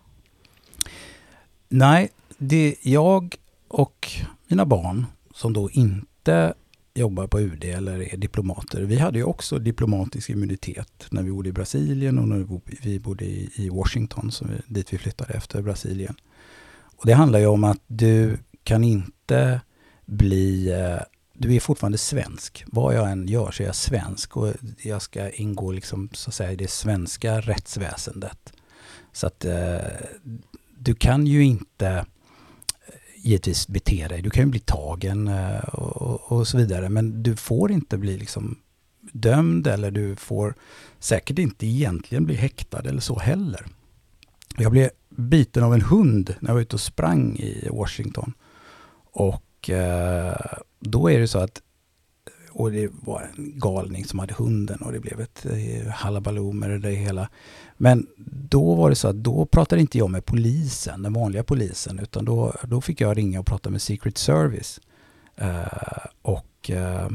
[1.69, 3.35] Nej, det jag
[3.69, 4.09] och
[4.47, 6.55] mina barn som då inte
[6.99, 8.83] jobbar på UD eller är diplomater.
[8.83, 13.25] Vi hade ju också diplomatisk immunitet när vi bodde i Brasilien och när vi bodde
[13.25, 16.15] i Washington, som vi, dit vi flyttade efter Brasilien.
[16.97, 19.61] Och Det handlar ju om att du kan inte
[20.07, 20.71] bli...
[20.73, 21.03] Eh,
[21.41, 22.65] du är fortfarande svensk.
[22.67, 26.35] Vad jag än gör så är jag svensk och jag ska ingå liksom, så att
[26.35, 28.53] säga, i det svenska rättsväsendet.
[29.13, 29.79] Så att eh,
[30.79, 32.07] du kan ju inte
[33.23, 34.23] givetvis bete dig.
[34.23, 36.89] Du kan ju bli tagen eh, och, och, så vidare.
[36.89, 38.59] Men du får inte bli liksom
[39.13, 40.55] dömd eller du får
[40.99, 43.67] säkert inte egentligen bli häktad eller så heller.
[44.57, 48.33] Jag blev biten av en hund när jag var ute och sprang i Washington.
[49.13, 50.37] Och eh,
[50.81, 51.63] då är det så att
[52.59, 56.81] och det var en galning som hade hunden och det blev ett eh, halabaloo med
[56.81, 57.29] det hela.
[57.77, 58.07] Men
[58.49, 62.25] då var det så att då pratade inte jag med polisen, den vanliga polisen, utan
[62.25, 64.81] då, då fick jag ringa och prata med Secret Service.
[65.37, 67.09] Eh, och eh,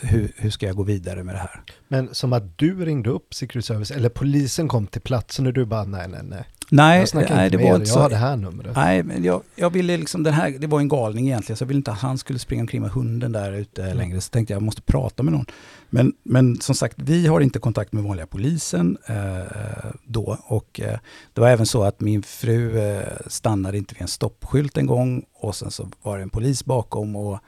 [0.00, 1.62] hur, hur ska jag gå vidare med det här?
[1.88, 5.64] Men som att du ringde upp Secret Service eller polisen kom till platsen och du
[5.64, 6.44] bara nej, nej, nej.
[6.70, 7.98] Nej, nej det var inte så.
[7.98, 8.76] Jag har det här numret.
[8.76, 11.68] Nej, men jag, jag ville liksom den här, det var en galning egentligen, så jag
[11.68, 13.96] ville inte att han skulle springa omkring med hunden där ute mm.
[13.96, 14.20] längre.
[14.20, 15.46] Så tänkte jag, jag måste prata med någon.
[15.90, 20.38] Men, men som sagt, vi har inte kontakt med vanliga polisen eh, då.
[20.46, 20.98] Och eh,
[21.34, 25.24] det var även så att min fru eh, stannade inte vid en stoppskylt en gång
[25.34, 27.38] och sen så var det en polis bakom och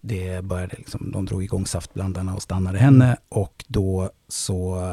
[0.00, 3.16] det började liksom, de drog igång saftblandarna och stannade henne mm.
[3.28, 4.92] och då så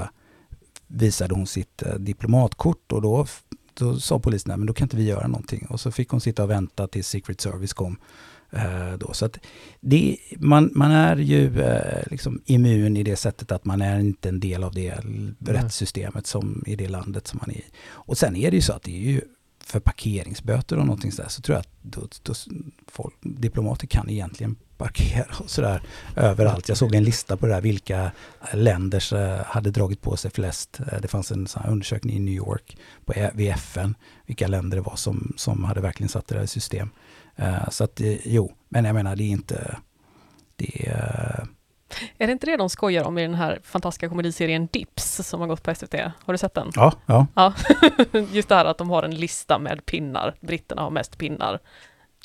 [0.88, 3.26] visade hon sitt eh, diplomatkort och då,
[3.74, 5.68] då sa polisen, nej men då kan inte vi göra någonting.
[5.70, 7.98] Och så fick hon sitta och vänta tills Secret Service kom.
[8.56, 9.14] Eh, då.
[9.14, 9.40] Så att
[9.80, 14.30] det, man, man är ju eh, liksom immun i det sättet att man är inte
[14.30, 15.36] en del av det mm.
[15.40, 17.66] rättssystemet som i det landet som man är i.
[17.86, 19.22] Och sen är det ju så att det är ju
[19.64, 22.34] för parkeringsböter och någonting sådär så tror jag att då, då
[22.88, 25.82] folk, diplomater kan egentligen parkera och sådär
[26.16, 26.70] överallt.
[26.70, 28.12] Jag såg en lista på det där, vilka
[28.54, 30.80] länder eh, hade dragit på sig flest.
[30.92, 33.96] Eh, det fanns en undersökning i New York på, e, vid FN,
[34.26, 36.90] vilka länder det var som, som hade verkligen satt det där i system.
[37.40, 39.78] Uh, så att jo, men jag menar det är inte...
[40.56, 41.48] Det är,
[42.18, 45.48] är det inte det de skojar om i den här fantastiska komediserien Dips som har
[45.48, 45.94] gått på SVT?
[45.94, 46.72] Har du sett den?
[46.76, 46.94] Ja.
[47.06, 47.28] ja.
[47.36, 47.54] ja.
[48.32, 50.36] Just det här att de har en lista med pinnar.
[50.40, 51.60] Britterna har mest pinnar.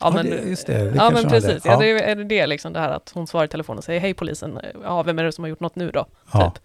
[0.00, 0.90] Ja, men, det, just det.
[0.90, 1.64] det ja, men precis.
[1.64, 1.72] Ja.
[1.72, 1.78] ja.
[1.78, 4.58] det är det liksom det här att hon svarar i telefon och säger hej polisen,
[4.82, 6.06] ja, vem är det som har gjort något nu då?
[6.32, 6.50] Ja.
[6.50, 6.62] Typ.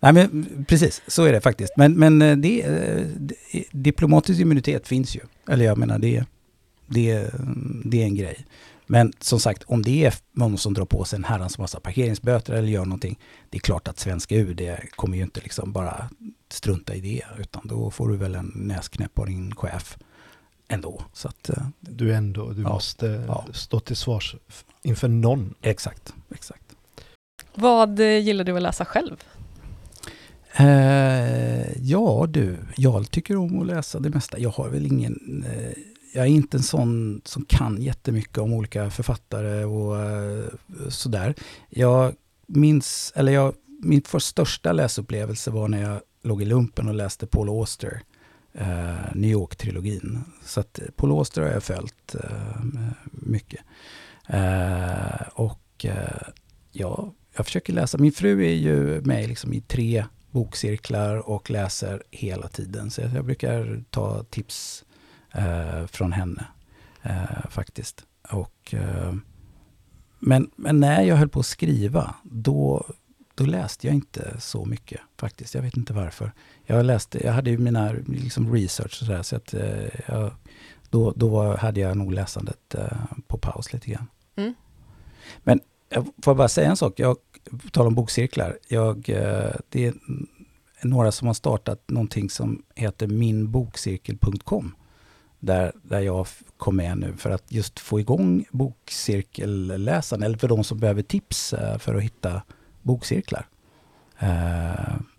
[0.00, 1.72] Nej, men precis, så är det faktiskt.
[1.76, 5.20] Men, men eh, det, eh, det, diplomatisk immunitet finns ju.
[5.48, 6.24] Eller jag menar, det,
[6.86, 7.30] det,
[7.84, 8.46] det är en grej.
[8.86, 12.52] Men som sagt, om det är någon som drar på sig en herrans massa parkeringsböter
[12.52, 13.18] eller gör någonting,
[13.50, 16.10] det är klart att svenska UD kommer ju inte liksom bara
[16.48, 19.98] strunta i det, utan då får du väl en näsknäpp av din chef
[20.70, 21.02] ändå.
[21.12, 23.46] Så att, eh, du ändå, du ja, måste ja.
[23.52, 24.36] stå till svars
[24.82, 25.54] inför någon.
[25.62, 26.64] Exakt, exakt.
[27.54, 29.24] Vad eh, gillar du att läsa själv?
[30.52, 34.38] Eh, ja du, jag tycker om att läsa det mesta.
[34.38, 35.44] Jag har väl ingen...
[35.48, 35.72] Eh,
[36.14, 40.44] jag är inte en sån som kan jättemycket om olika författare och eh,
[40.88, 41.34] sådär.
[41.68, 42.14] Jag
[42.46, 47.26] minns, eller jag, min för största läsupplevelse var när jag låg i lumpen och läste
[47.26, 48.02] Paul Auster
[48.52, 50.24] eh, New York-trilogin.
[50.44, 52.64] Så att eh, Paul Auster har jag följt eh,
[53.12, 53.60] mycket.
[54.28, 56.28] Eh, och eh,
[56.72, 57.98] ja, jag försöker läsa.
[57.98, 62.90] Min fru är ju med liksom i tre bokcirklar och läser hela tiden.
[62.90, 64.84] Så jag brukar ta tips
[65.32, 66.44] eh, från henne
[67.02, 68.04] eh, faktiskt.
[68.30, 69.14] Och, eh,
[70.18, 72.86] men, men när jag höll på att skriva, då
[73.40, 75.54] då läste jag inte så mycket faktiskt.
[75.54, 76.32] Jag vet inte varför.
[76.66, 80.30] Jag läste, jag hade ju mina liksom research och sådär, så att eh, jag,
[80.90, 84.06] då, då hade jag nog läsandet eh, på paus lite grann.
[84.36, 84.54] Mm.
[85.38, 87.00] Men jag får bara säga en sak.
[87.00, 87.16] Jag
[87.72, 88.58] talar om bokcirklar.
[88.68, 89.94] Jag, eh, det är
[90.82, 94.74] några som har startat någonting som heter minbokcirkel.com.
[95.38, 96.26] Där, där jag
[96.56, 101.54] kom med nu för att just få igång bokcirkelläsaren, eller för de som behöver tips
[101.78, 102.42] för att hitta
[102.82, 103.48] bokcirklar.
[104.22, 104.28] Uh,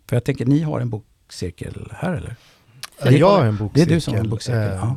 [0.08, 2.36] för jag tänker, ni har en bokcirkel här eller?
[3.04, 3.88] Ja, jag har en bokcirkel.
[3.88, 4.96] Det är du som har en bokcirkel, uh, ja.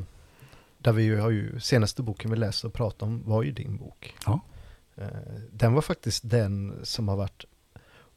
[0.79, 3.77] Där vi ju har ju, senaste boken vi läste och pratade om var ju din
[3.77, 4.15] bok.
[4.27, 4.41] Ja.
[4.99, 5.07] Uh,
[5.53, 7.45] den var faktiskt den som har varit,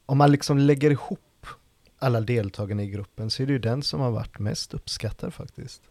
[0.06, 1.46] om man liksom lägger ihop
[1.98, 5.82] alla deltagarna i gruppen så är det ju den som har varit mest uppskattad faktiskt.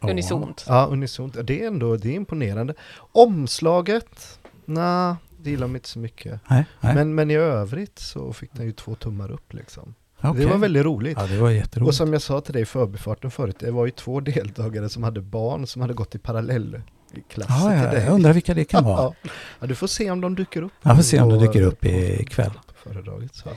[0.00, 0.64] Unisont.
[0.68, 1.36] Ja, unisont.
[1.46, 2.74] Det är ändå det är imponerande.
[2.96, 6.40] Omslaget, nej, det gillar de inte så mycket.
[6.48, 6.94] Nej, nej.
[6.94, 9.94] Men, men i övrigt så fick den ju två tummar upp liksom.
[10.18, 10.44] Okay.
[10.44, 11.18] Det var väldigt roligt.
[11.20, 11.88] Ja, det var jätteroligt.
[11.88, 15.02] Och som jag sa till dig i förbifarten förut, det var ju två deltagare som
[15.02, 16.84] hade barn som hade gått i parallellklasser
[17.48, 18.04] ja, ja, till dig.
[18.06, 19.14] Jag undrar vilka det kan vara.
[19.60, 20.72] Ja, du får se om de dyker upp.
[20.82, 22.50] Jag får se om de dyker upp ikväll.
[22.66, 23.50] På föredraget, så.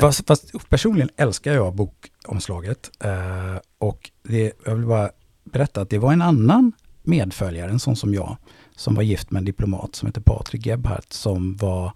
[0.00, 2.90] Fast, fast personligen älskar jag bokomslaget.
[3.04, 5.10] Eh, och det, jag vill bara
[5.44, 6.72] berätta att det var en annan
[7.02, 8.36] medföljare, en sån som jag,
[8.82, 11.92] som var gift med en diplomat som heter Patrik Gebhardt, som var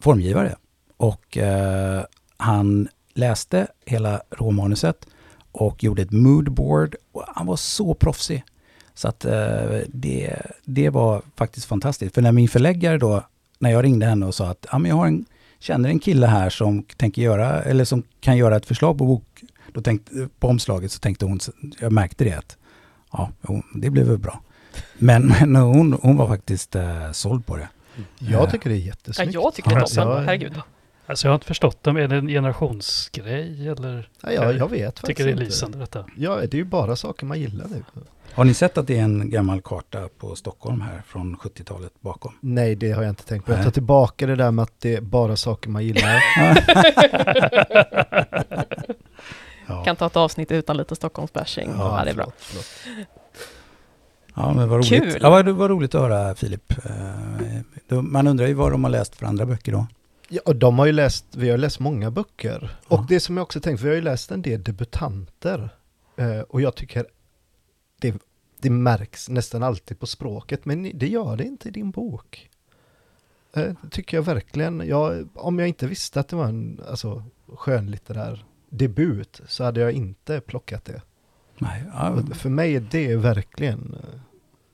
[0.00, 0.56] formgivare.
[0.96, 2.04] Och eh,
[2.36, 5.06] han läste hela råmanuset
[5.52, 6.96] och gjorde ett moodboard.
[7.12, 8.44] Och han var så proffsig.
[8.94, 12.14] Så att eh, det, det var faktiskt fantastiskt.
[12.14, 13.22] För när min förläggare då,
[13.58, 15.24] när jag ringde henne och sa att ah, men jag har en,
[15.58, 19.42] känner en kille här som tänker göra, eller som kan göra ett förslag på bok,
[19.72, 21.40] då tänkte, på omslaget så tänkte hon,
[21.80, 22.56] jag märkte det att
[23.12, 23.30] ja,
[23.74, 24.40] det blev väl bra.
[24.98, 27.68] Men, men hon, hon var faktiskt eh, såld på det.
[28.18, 29.34] Jag tycker det är jättesnyggt.
[29.34, 30.60] Ja, jag tycker det är toppen, herregud.
[31.06, 31.96] Alltså jag har inte förstått dem.
[31.96, 34.08] Är det en generationsgrej eller?
[34.20, 36.04] Ja, jag, jag vet faktiskt tycker det är lysande detta.
[36.16, 37.82] Ja, det är ju bara saker man gillar nu.
[38.34, 42.32] Har ni sett att det är en gammal karta på Stockholm här från 70-talet bakom?
[42.40, 43.52] Nej, det har jag inte tänkt på.
[43.52, 46.22] Jag tar tillbaka det där med att det är bara saker man gillar.
[49.66, 49.84] ja.
[49.84, 51.70] Kan ta ett avsnitt utan lite Stockholmsbashing.
[51.76, 52.32] Ja, ja, det är bra.
[52.38, 53.21] Förlåt, förlåt.
[54.34, 54.88] Ja, men vad roligt.
[54.88, 55.18] Kul.
[55.20, 56.74] Ja, vad, vad roligt att höra Filip.
[57.88, 59.86] Man undrar ju vad de har läst för andra böcker då.
[60.28, 62.76] Ja, de har ju läst, vi har läst många böcker.
[62.88, 62.96] Ja.
[62.96, 65.70] Och det som jag också tänkt, vi har ju läst en del debutanter.
[66.16, 67.06] Eh, och jag tycker
[68.00, 68.14] det,
[68.58, 72.50] det märks nästan alltid på språket, men det gör det inte i din bok.
[73.52, 74.82] Eh, det tycker jag verkligen.
[74.86, 79.92] Jag, om jag inte visste att det var en alltså, skönlitterär debut så hade jag
[79.92, 81.02] inte plockat det.
[81.62, 82.34] Nej, ja.
[82.34, 83.96] För mig är det verkligen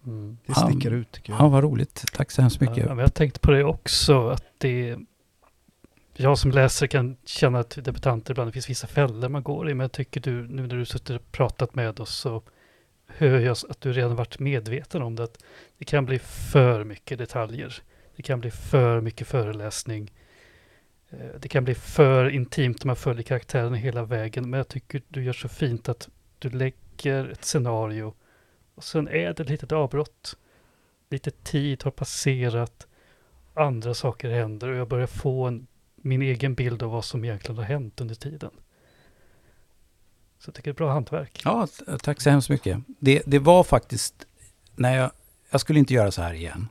[0.06, 0.38] mm.
[0.46, 1.40] det sticker ja, ut tycker jag.
[1.40, 2.04] Ja, vad roligt.
[2.12, 2.86] Tack så hemskt mycket.
[2.88, 4.96] Ja, jag tänkte på det också, att det
[6.20, 9.74] jag som läsare kan känna att debutanter ibland, det finns vissa fällor man går i,
[9.74, 12.42] men jag tycker du, nu när du suttit och pratat med oss så
[13.06, 15.44] hör jag att du redan varit medveten om det, att
[15.78, 16.18] det kan bli
[16.52, 17.74] för mycket detaljer.
[18.16, 20.12] Det kan bli för mycket föreläsning.
[21.10, 25.02] Eh, det kan bli för intimt om man följer karaktären hela vägen, men jag tycker
[25.08, 26.08] du gör så fint att
[26.38, 28.14] du lägger ett scenario
[28.74, 30.36] och sen är det ett litet avbrott.
[31.10, 32.86] Lite tid har passerat,
[33.54, 35.66] andra saker händer och jag börjar få en
[36.02, 38.50] min egen bild av vad som egentligen har hänt under tiden.
[40.38, 41.42] Så jag tycker det är ett bra hantverk.
[41.44, 41.68] Ja,
[42.02, 42.78] tack så hemskt mycket.
[42.86, 44.26] Det, det var faktiskt,
[44.76, 45.10] när jag,
[45.50, 46.68] jag skulle inte göra så här igen,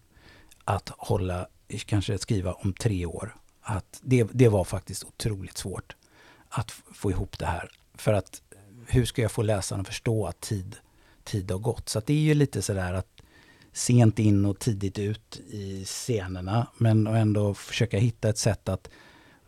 [0.63, 1.47] att hålla,
[1.86, 3.36] kanske skriva om tre år.
[3.61, 5.95] Att det, det var faktiskt otroligt svårt
[6.49, 7.70] att få ihop det här.
[7.95, 8.41] För att
[8.88, 10.76] hur ska jag få läsaren att förstå att tid,
[11.24, 11.90] tid har gått?
[11.90, 13.22] Så det är ju lite sådär att
[13.74, 18.90] sent in och tidigt ut i scenerna, men ändå försöka hitta ett sätt att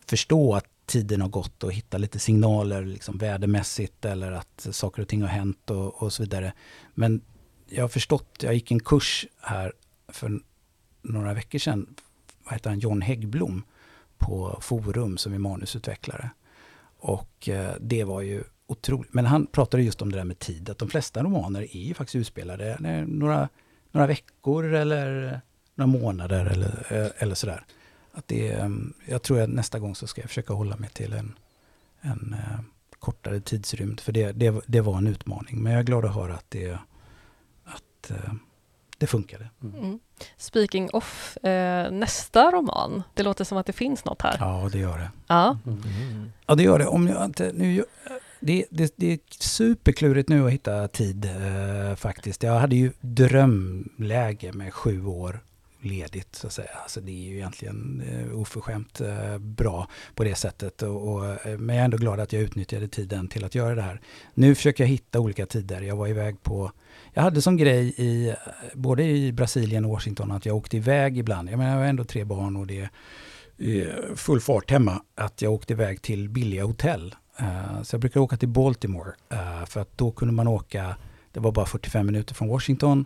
[0.06, 5.08] förstå att tiden har gått och hitta lite signaler liksom vädermässigt eller att saker och
[5.08, 6.54] ting har hänt och, och så vidare.
[6.94, 7.22] Men
[7.70, 9.74] jag har förstått, jag gick en kurs här
[10.08, 10.40] för
[11.02, 11.96] några veckor sedan,
[12.44, 13.64] vad heter han, John Häggblom
[14.18, 16.30] på Forum som är manusutvecklare.
[17.00, 19.14] Och eh, det var ju otroligt.
[19.14, 21.94] Men han pratade just om det där med tid, att de flesta romaner är ju
[21.94, 23.50] faktiskt utspelade några,
[23.92, 25.42] några veckor eller
[25.76, 27.66] några månader eller, eh, eller sådär
[28.20, 31.14] att det, ehm, jag tror att nästa gång så ska jag försöka hålla mig till
[31.14, 31.36] en,
[32.02, 32.60] en uh,
[33.00, 34.00] kortare tidsrymd.
[34.00, 35.64] För det, det, det, var en utmaning.
[35.64, 36.78] Men jag är glad att höra att det,
[37.66, 38.34] att, uh,
[38.98, 39.50] det funkade.
[39.64, 39.80] Mm.
[39.80, 40.00] Mm.
[40.38, 43.04] Speaking of uh, nästa roman.
[43.14, 44.38] Det låter som att det finns något här.
[44.40, 45.12] Ja, det gör det.
[45.28, 46.32] Ja, mm.
[46.46, 46.88] ja det gör det.
[46.88, 47.84] Om jag inte, nu,
[48.40, 52.44] det, det, det är superklurigt nu att hitta tid eh, faktiskt.
[52.44, 55.40] Jag hade ju drömläge med sju år
[55.82, 56.70] ledigt så att säga.
[56.84, 60.82] Alltså det är ju egentligen eh, oförskämt eh, bra på det sättet.
[60.82, 63.76] Och, och, eh, men jag är ändå glad att jag utnyttjade tiden till att göra
[63.76, 64.02] det här.
[64.34, 65.82] Nu försöker jag hitta olika tider.
[65.82, 66.72] Jag var iväg på,
[67.14, 68.36] jag hade som grej i eh,
[68.74, 71.50] både i Brasilien och Washington att jag åkte iväg ibland.
[71.50, 72.90] Jag menar jag har ändå tre barn och det
[73.58, 75.02] är full fart hemma.
[75.16, 77.16] Att jag åkte iväg till billiga hotell
[77.84, 80.96] så jag brukar åka till Baltimore, uh, för att då kunde man åka,
[81.32, 83.06] det var bara 45 minuter från Washington.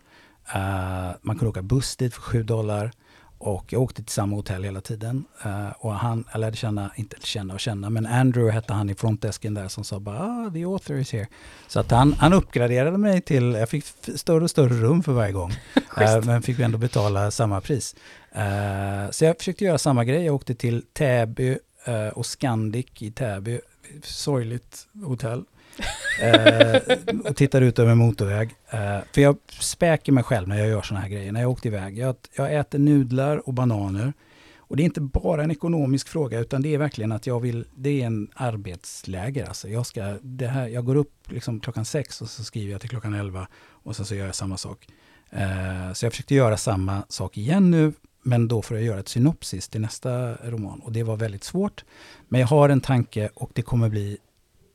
[0.56, 2.92] Uh, man kunde åka buss dit för 7 dollar.
[3.38, 5.26] Och jag åkte till samma hotell hela tiden.
[5.46, 8.96] Uh, och han, jag lärde känna, inte känna och känna, men Andrew hette han i
[8.96, 11.28] frontdesken där som sa bara ah, the author is here.
[11.68, 15.32] Så att han, han uppgraderade mig till, jag fick större och större rum för varje
[15.32, 15.52] gång.
[16.02, 17.96] uh, men fick ändå betala samma pris.
[18.36, 20.26] Uh, så jag försökte göra samma grej.
[20.26, 21.58] Jag åkte till Täby
[22.14, 23.60] och Scandic i Täby.
[24.04, 25.44] Sorgligt hotell.
[26.22, 28.56] eh, och tittar ut över motorväg.
[28.70, 31.32] Eh, för jag späker mig själv när jag gör sådana här grejer.
[31.32, 31.98] När jag åkte iväg.
[31.98, 34.14] Jag, jag äter nudlar och bananer.
[34.58, 37.66] Och det är inte bara en ekonomisk fråga, utan det är verkligen att jag vill,
[37.76, 39.46] det är en arbetsläger.
[39.46, 42.82] Alltså jag, ska, det här, jag går upp liksom klockan sex och så skriver jag
[42.82, 44.88] till klockan elva och sen så gör jag samma sak.
[45.30, 47.94] Eh, så jag försökte göra samma sak igen nu,
[48.24, 50.80] men då får jag göra ett synopsis till nästa roman.
[50.80, 51.86] Och det var väldigt svårt.
[52.28, 54.18] Men jag har en tanke och det kommer bli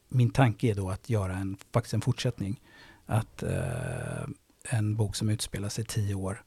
[0.09, 2.61] min tanke är då att göra en, faktiskt en fortsättning.
[3.07, 4.29] Att eh,
[4.71, 6.45] en bok som utspelar sig tio år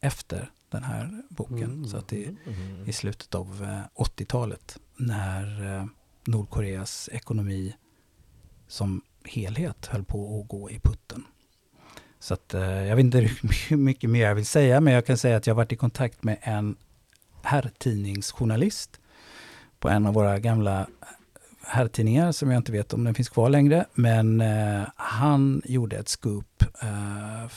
[0.00, 1.62] efter den här boken.
[1.62, 1.84] Mm.
[1.84, 2.88] Så att det är mm.
[2.88, 5.86] i slutet av eh, 80-talet när eh,
[6.26, 7.74] Nordkoreas ekonomi
[8.68, 11.24] som helhet höll på att gå i putten.
[12.24, 15.18] Så att, eh, jag vet inte hur mycket mer jag vill säga, men jag kan
[15.18, 16.76] säga att jag varit i kontakt med en
[17.42, 19.00] herrtidningsjournalist
[19.78, 20.86] på en av våra gamla
[21.62, 23.86] herrtidningar som jag inte vet om den finns kvar längre.
[23.94, 27.50] Men eh, han gjorde ett scoop eh,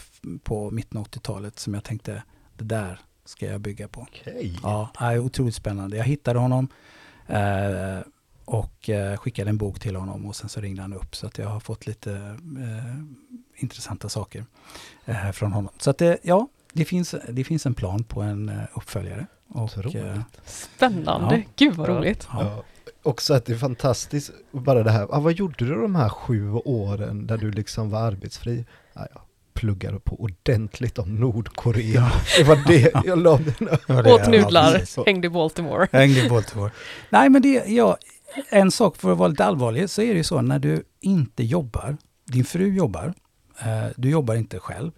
[0.44, 2.24] på mitten av 80-talet som jag tänkte,
[2.58, 4.02] det där ska jag bygga på.
[4.02, 4.56] Okay.
[4.64, 5.98] Ja, är otroligt spännande.
[5.98, 6.68] Jag hittade honom
[7.28, 8.00] eh,
[8.46, 11.16] och eh, skickade en bok till honom och sen så ringde han upp.
[11.16, 12.12] Så att jag har fått lite
[12.58, 13.04] eh,
[13.58, 14.46] intressanta saker
[15.06, 15.74] eh, från honom.
[15.78, 19.28] Så att det, ja, det finns, det finns en plan på en uppföljare.
[19.50, 19.70] Och,
[20.46, 21.44] Spännande, ja.
[21.56, 22.28] gud vad roligt.
[22.34, 22.64] Ja
[23.08, 26.52] också att det är fantastiskt, bara det här, ah, vad gjorde du de här sju
[26.54, 28.66] åren där du liksom var arbetsfri?
[28.94, 29.22] Ah, ja,
[29.54, 32.12] pluggade på ordentligt om Nordkorea.
[32.38, 33.40] Det var det jag la
[33.88, 35.88] den Åt nudlar, ja, hängde i Baltimore.
[35.92, 36.72] Hängde i Baltimore.
[37.10, 37.98] Nej men det, ja,
[38.50, 41.44] en sak för att vara lite allvarlig så är det ju så när du inte
[41.44, 43.14] jobbar, din fru jobbar, eh,
[43.96, 44.92] du jobbar inte själv,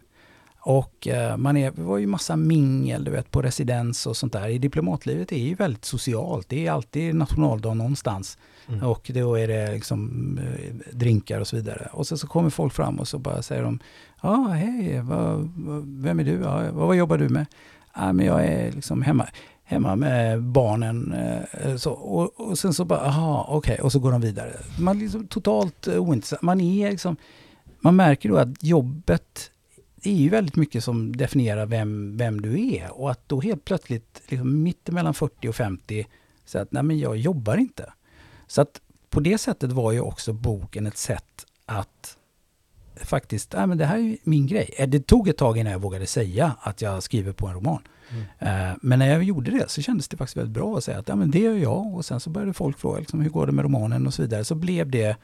[0.62, 4.34] och eh, man är, det var ju massa mingel du vet, på residens och sånt
[4.34, 4.48] där.
[4.48, 6.50] I diplomatlivet är ju väldigt socialt.
[6.50, 8.38] Det är alltid nationaldag någonstans.
[8.68, 8.84] Mm.
[8.84, 11.90] Och då är det liksom eh, drinkar och så vidare.
[11.92, 13.80] Och så, så kommer folk fram och så bara säger de
[14.22, 15.52] Ja, ah, hej, vad,
[15.86, 16.32] vem är du?
[16.32, 17.46] Ja, vad, vad jobbar du med?
[17.96, 19.28] Ja, men jag är liksom hemma,
[19.64, 21.14] hemma med barnen.
[21.52, 23.84] Eh, så, och, och sen så bara, aha, okej, okay.
[23.84, 24.54] och så går de vidare.
[24.80, 26.42] Man är liksom totalt ointressant.
[26.42, 27.16] Man är liksom,
[27.80, 29.52] man märker då att jobbet
[30.04, 33.00] är ju väldigt mycket som definierar vem, vem du är.
[33.00, 36.08] Och att då helt plötsligt, liksom mitt emellan 40 och 50,
[36.46, 37.94] säga att nej men jag jobbar inte.
[38.48, 42.18] Så att på det sättet var ju också boken ett sätt att
[42.96, 44.70] faktiskt, nej men det här är min grej.
[44.78, 47.82] Eh, det tog ett tag innan jag vågade säga att jag skriver på en roman.
[48.10, 48.24] Mm.
[48.72, 51.08] Eh, men när jag gjorde det så kändes det faktiskt väldigt bra att säga att
[51.08, 51.96] ja, men det gör jag.
[51.96, 54.44] Och sen så började folk fråga liksom, hur går det med romanen och så vidare.
[54.44, 55.18] Så blev det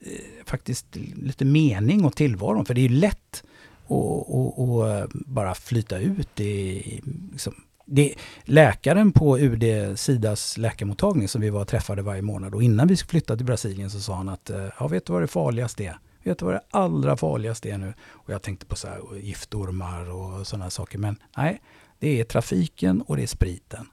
[0.00, 2.64] Eh, faktiskt lite mening och tillvaron.
[2.64, 3.44] För det är ju lätt
[3.86, 7.00] och, och, och bara flyta ut i,
[7.32, 7.54] liksom,
[7.86, 12.88] det, läkaren på UD Sidas läkarmottagning som vi var och träffade varje månad och innan
[12.88, 15.84] vi flyttade till Brasilien så sa han att eh, ja, vet du vad det farligaste
[15.84, 15.98] är?
[16.22, 17.94] Vet du vad det allra farligaste är nu?
[18.08, 20.98] Och jag tänkte på så här, giftormar och sådana saker.
[20.98, 21.62] Men nej,
[21.98, 23.86] det är trafiken och det är spriten.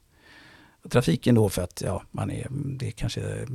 [0.89, 3.47] Trafiken då för att ja, man är, det är kanske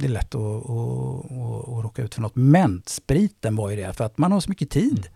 [0.00, 2.36] det är lätt att, att, att, att råka ut för något.
[2.36, 5.08] Men spriten var ju det, för att man har så mycket tid.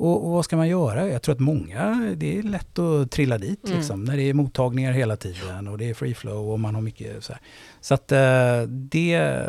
[0.00, 1.08] Och, och, vad ska man göra?
[1.08, 3.76] Jag tror att många, det är lätt att trilla dit mm.
[3.76, 6.82] liksom, när det är mottagningar hela tiden och det är free flow och man har
[6.82, 7.42] mycket så här.
[7.80, 9.46] Så att uh, det,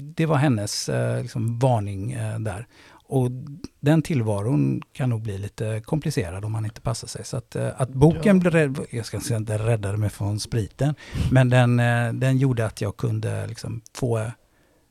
[0.00, 2.66] det var hennes uh, liksom, varning uh, där.
[3.08, 3.30] Och
[3.80, 7.24] den tillvaron kan nog bli lite komplicerad om man inte passar sig.
[7.24, 8.50] Så att, att boken, ja.
[8.50, 10.94] blev, jag ska säga inte räddade mig från spriten,
[11.30, 11.76] men den,
[12.20, 14.30] den gjorde att jag kunde liksom få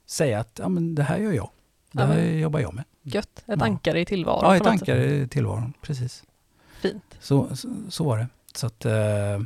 [0.06, 1.50] säga att ja, men det här gör jag.
[1.92, 2.84] Det här ja, jobbar jag med.
[3.04, 3.66] Gött, ett ja.
[3.66, 4.42] ankare i tillvaron.
[4.44, 6.24] Ja, ett ankare i tillvaron, precis.
[6.82, 7.04] Fint.
[7.20, 8.28] Så, så, så var det.
[8.56, 9.40] Så att, eh,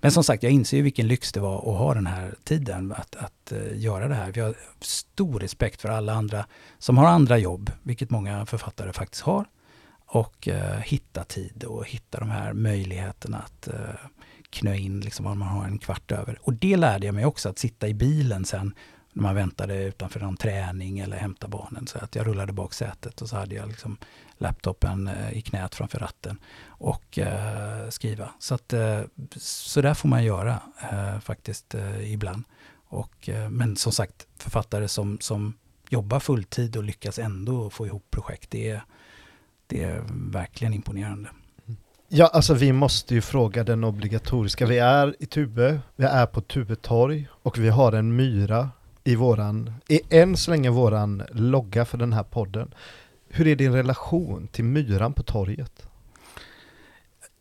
[0.00, 2.92] men som sagt, jag inser ju vilken lyx det var att ha den här tiden
[2.92, 4.32] att, att eh, göra det här.
[4.32, 6.46] Vi har stor respekt för alla andra
[6.78, 9.44] som har andra jobb, vilket många författare faktiskt har.
[10.06, 13.74] Och eh, hitta tid och hitta de här möjligheterna att eh,
[14.50, 16.38] knö in liksom, om man har en kvart över.
[16.42, 18.74] Och det lärde jag mig också, att sitta i bilen sen
[19.12, 21.86] när man väntade utanför någon träning eller hämta barnen.
[21.86, 23.96] Så att jag rullade bak sätet och så hade jag liksom
[24.38, 28.30] laptopen eh, i knät framför ratten och eh, skriva.
[28.38, 29.00] Så, att, eh,
[29.36, 30.60] så där får man göra
[31.22, 32.44] faktiskt ibland.
[32.90, 35.54] Och, men som sagt, författare som, som
[35.88, 38.82] jobbar fulltid och lyckas ändå få ihop projekt, det är,
[39.66, 41.28] det är verkligen imponerande.
[42.08, 44.66] Ja, alltså vi måste ju fråga den obligatoriska.
[44.66, 48.70] Vi är i Tube, vi är på Tubetorg och vi har en myra
[49.04, 52.74] i våran, i än så länge våran logga för den här podden.
[53.28, 55.88] Hur är din relation till myran på torget?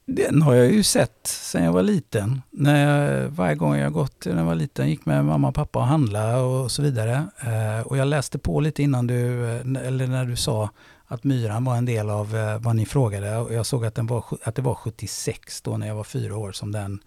[0.10, 2.42] Den har jag ju sett sedan jag var liten.
[2.50, 5.80] När jag, varje gång jag gått när jag var liten gick med mamma och pappa
[5.80, 7.28] och handla och så vidare.
[7.40, 10.70] Eh, och jag läste på lite innan du, eh, eller när du sa
[11.08, 13.38] att myran var en del av eh, vad ni frågade.
[13.38, 16.38] Och jag såg att, den var, att det var 76 då när jag var fyra
[16.38, 17.00] år som den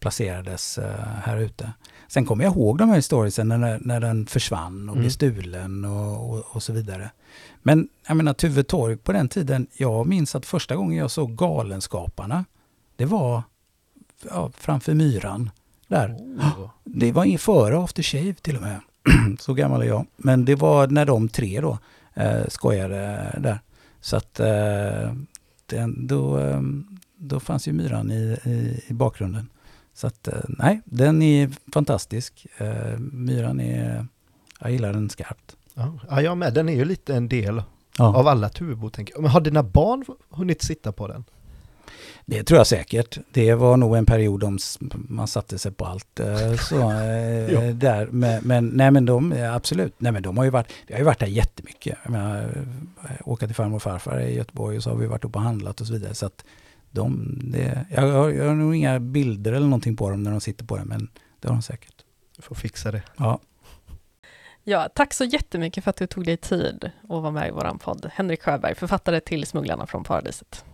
[0.00, 0.78] placerades
[1.22, 1.72] här ute.
[2.08, 5.02] Sen kommer jag ihåg de här historierna när, när den försvann och mm.
[5.02, 7.10] blev stulen och, och, och, så vidare.
[7.62, 11.36] Men jag menar Tuve Torg på den tiden, jag minns att första gången jag såg
[11.36, 12.44] Galenskaparna,
[12.96, 13.42] det var
[14.30, 15.50] ja, framför myran
[15.88, 16.16] där.
[16.38, 16.70] Oh.
[16.84, 18.80] Det var före After Shave till och med.
[19.38, 20.06] så gammal är jag.
[20.16, 21.78] Men det var när de tre då
[22.14, 23.58] eh, skojade där.
[24.00, 25.12] Så att eh,
[25.66, 26.60] den, då, eh,
[27.16, 29.48] då fanns ju myran i, i, i bakgrunden.
[29.94, 32.46] Så att eh, nej, den är fantastisk.
[32.56, 34.06] Eh, myran är,
[34.60, 35.56] jag gillar den skarpt.
[35.74, 36.54] Ja, jag med.
[36.54, 37.62] Den är ju lite en del
[37.98, 38.16] ja.
[38.16, 39.22] av alla Tubo, tänker jag.
[39.22, 41.24] Men har dina barn hunnit sitta på den?
[42.26, 43.18] Det tror jag säkert.
[43.32, 44.58] Det var nog en period då
[45.08, 46.20] man satte sig på allt.
[46.20, 46.74] Eh, så,
[47.52, 47.60] ja.
[47.72, 48.06] där.
[48.06, 49.94] Men, men, nej men de, absolut.
[49.98, 51.98] Nej men de har ju varit, vi har ju varit där jättemycket.
[52.02, 52.64] Jag menar,
[53.24, 55.80] åka till farmor och farfar i Göteborg och så har vi varit uppe och handlat
[55.80, 56.14] och så vidare.
[56.14, 56.44] Så att
[56.90, 60.40] de, det, jag, har, jag har nog inga bilder eller någonting på dem när de
[60.40, 61.08] sitter på den, men
[61.40, 61.94] det har de säkert.
[62.36, 63.02] Du får fixa det.
[63.16, 63.40] Ja.
[64.64, 67.78] Ja, tack så jättemycket för att du tog dig tid att vara med i vår
[67.78, 68.10] podd.
[68.14, 70.64] Henrik Sjöberg, författare till Smugglarna från Paradiset.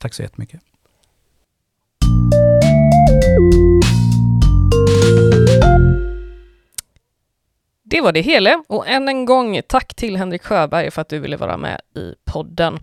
[0.00, 0.60] Tack så jättemycket.
[7.82, 11.18] Det var det hela och än en gång tack till Henrik Sjöberg för att du
[11.18, 12.78] ville vara med i podden.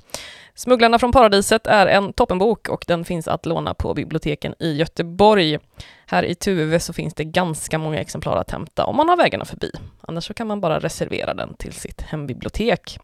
[0.56, 5.60] Smugglarna från paradiset är en toppenbok och den finns att låna på biblioteken i Göteborg.
[6.06, 9.46] Här i Tuve så finns det ganska många exemplar att hämta om man har vägarna
[9.46, 9.72] förbi.
[10.02, 13.00] Annars så kan man bara reservera den till sitt hembibliotek.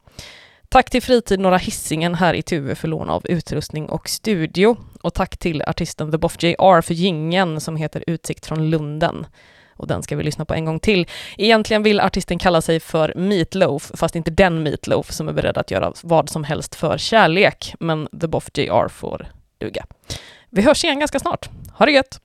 [0.69, 4.77] Tack till Fritid Norra Hissingen här i Tuve för lån av utrustning och studio.
[5.01, 9.25] Och tack till artisten The Boff JR för gingen som heter Utsikt från Lunden
[9.79, 11.07] och den ska vi lyssna på en gång till.
[11.37, 15.71] Egentligen vill artisten kalla sig för Meatloaf, fast inte den Meatloaf som är beredd att
[15.71, 19.27] göra vad som helst för kärlek, men The Boff JR får
[19.57, 19.85] duga.
[20.49, 21.49] Vi hörs igen ganska snart.
[21.73, 22.19] Ha det gött!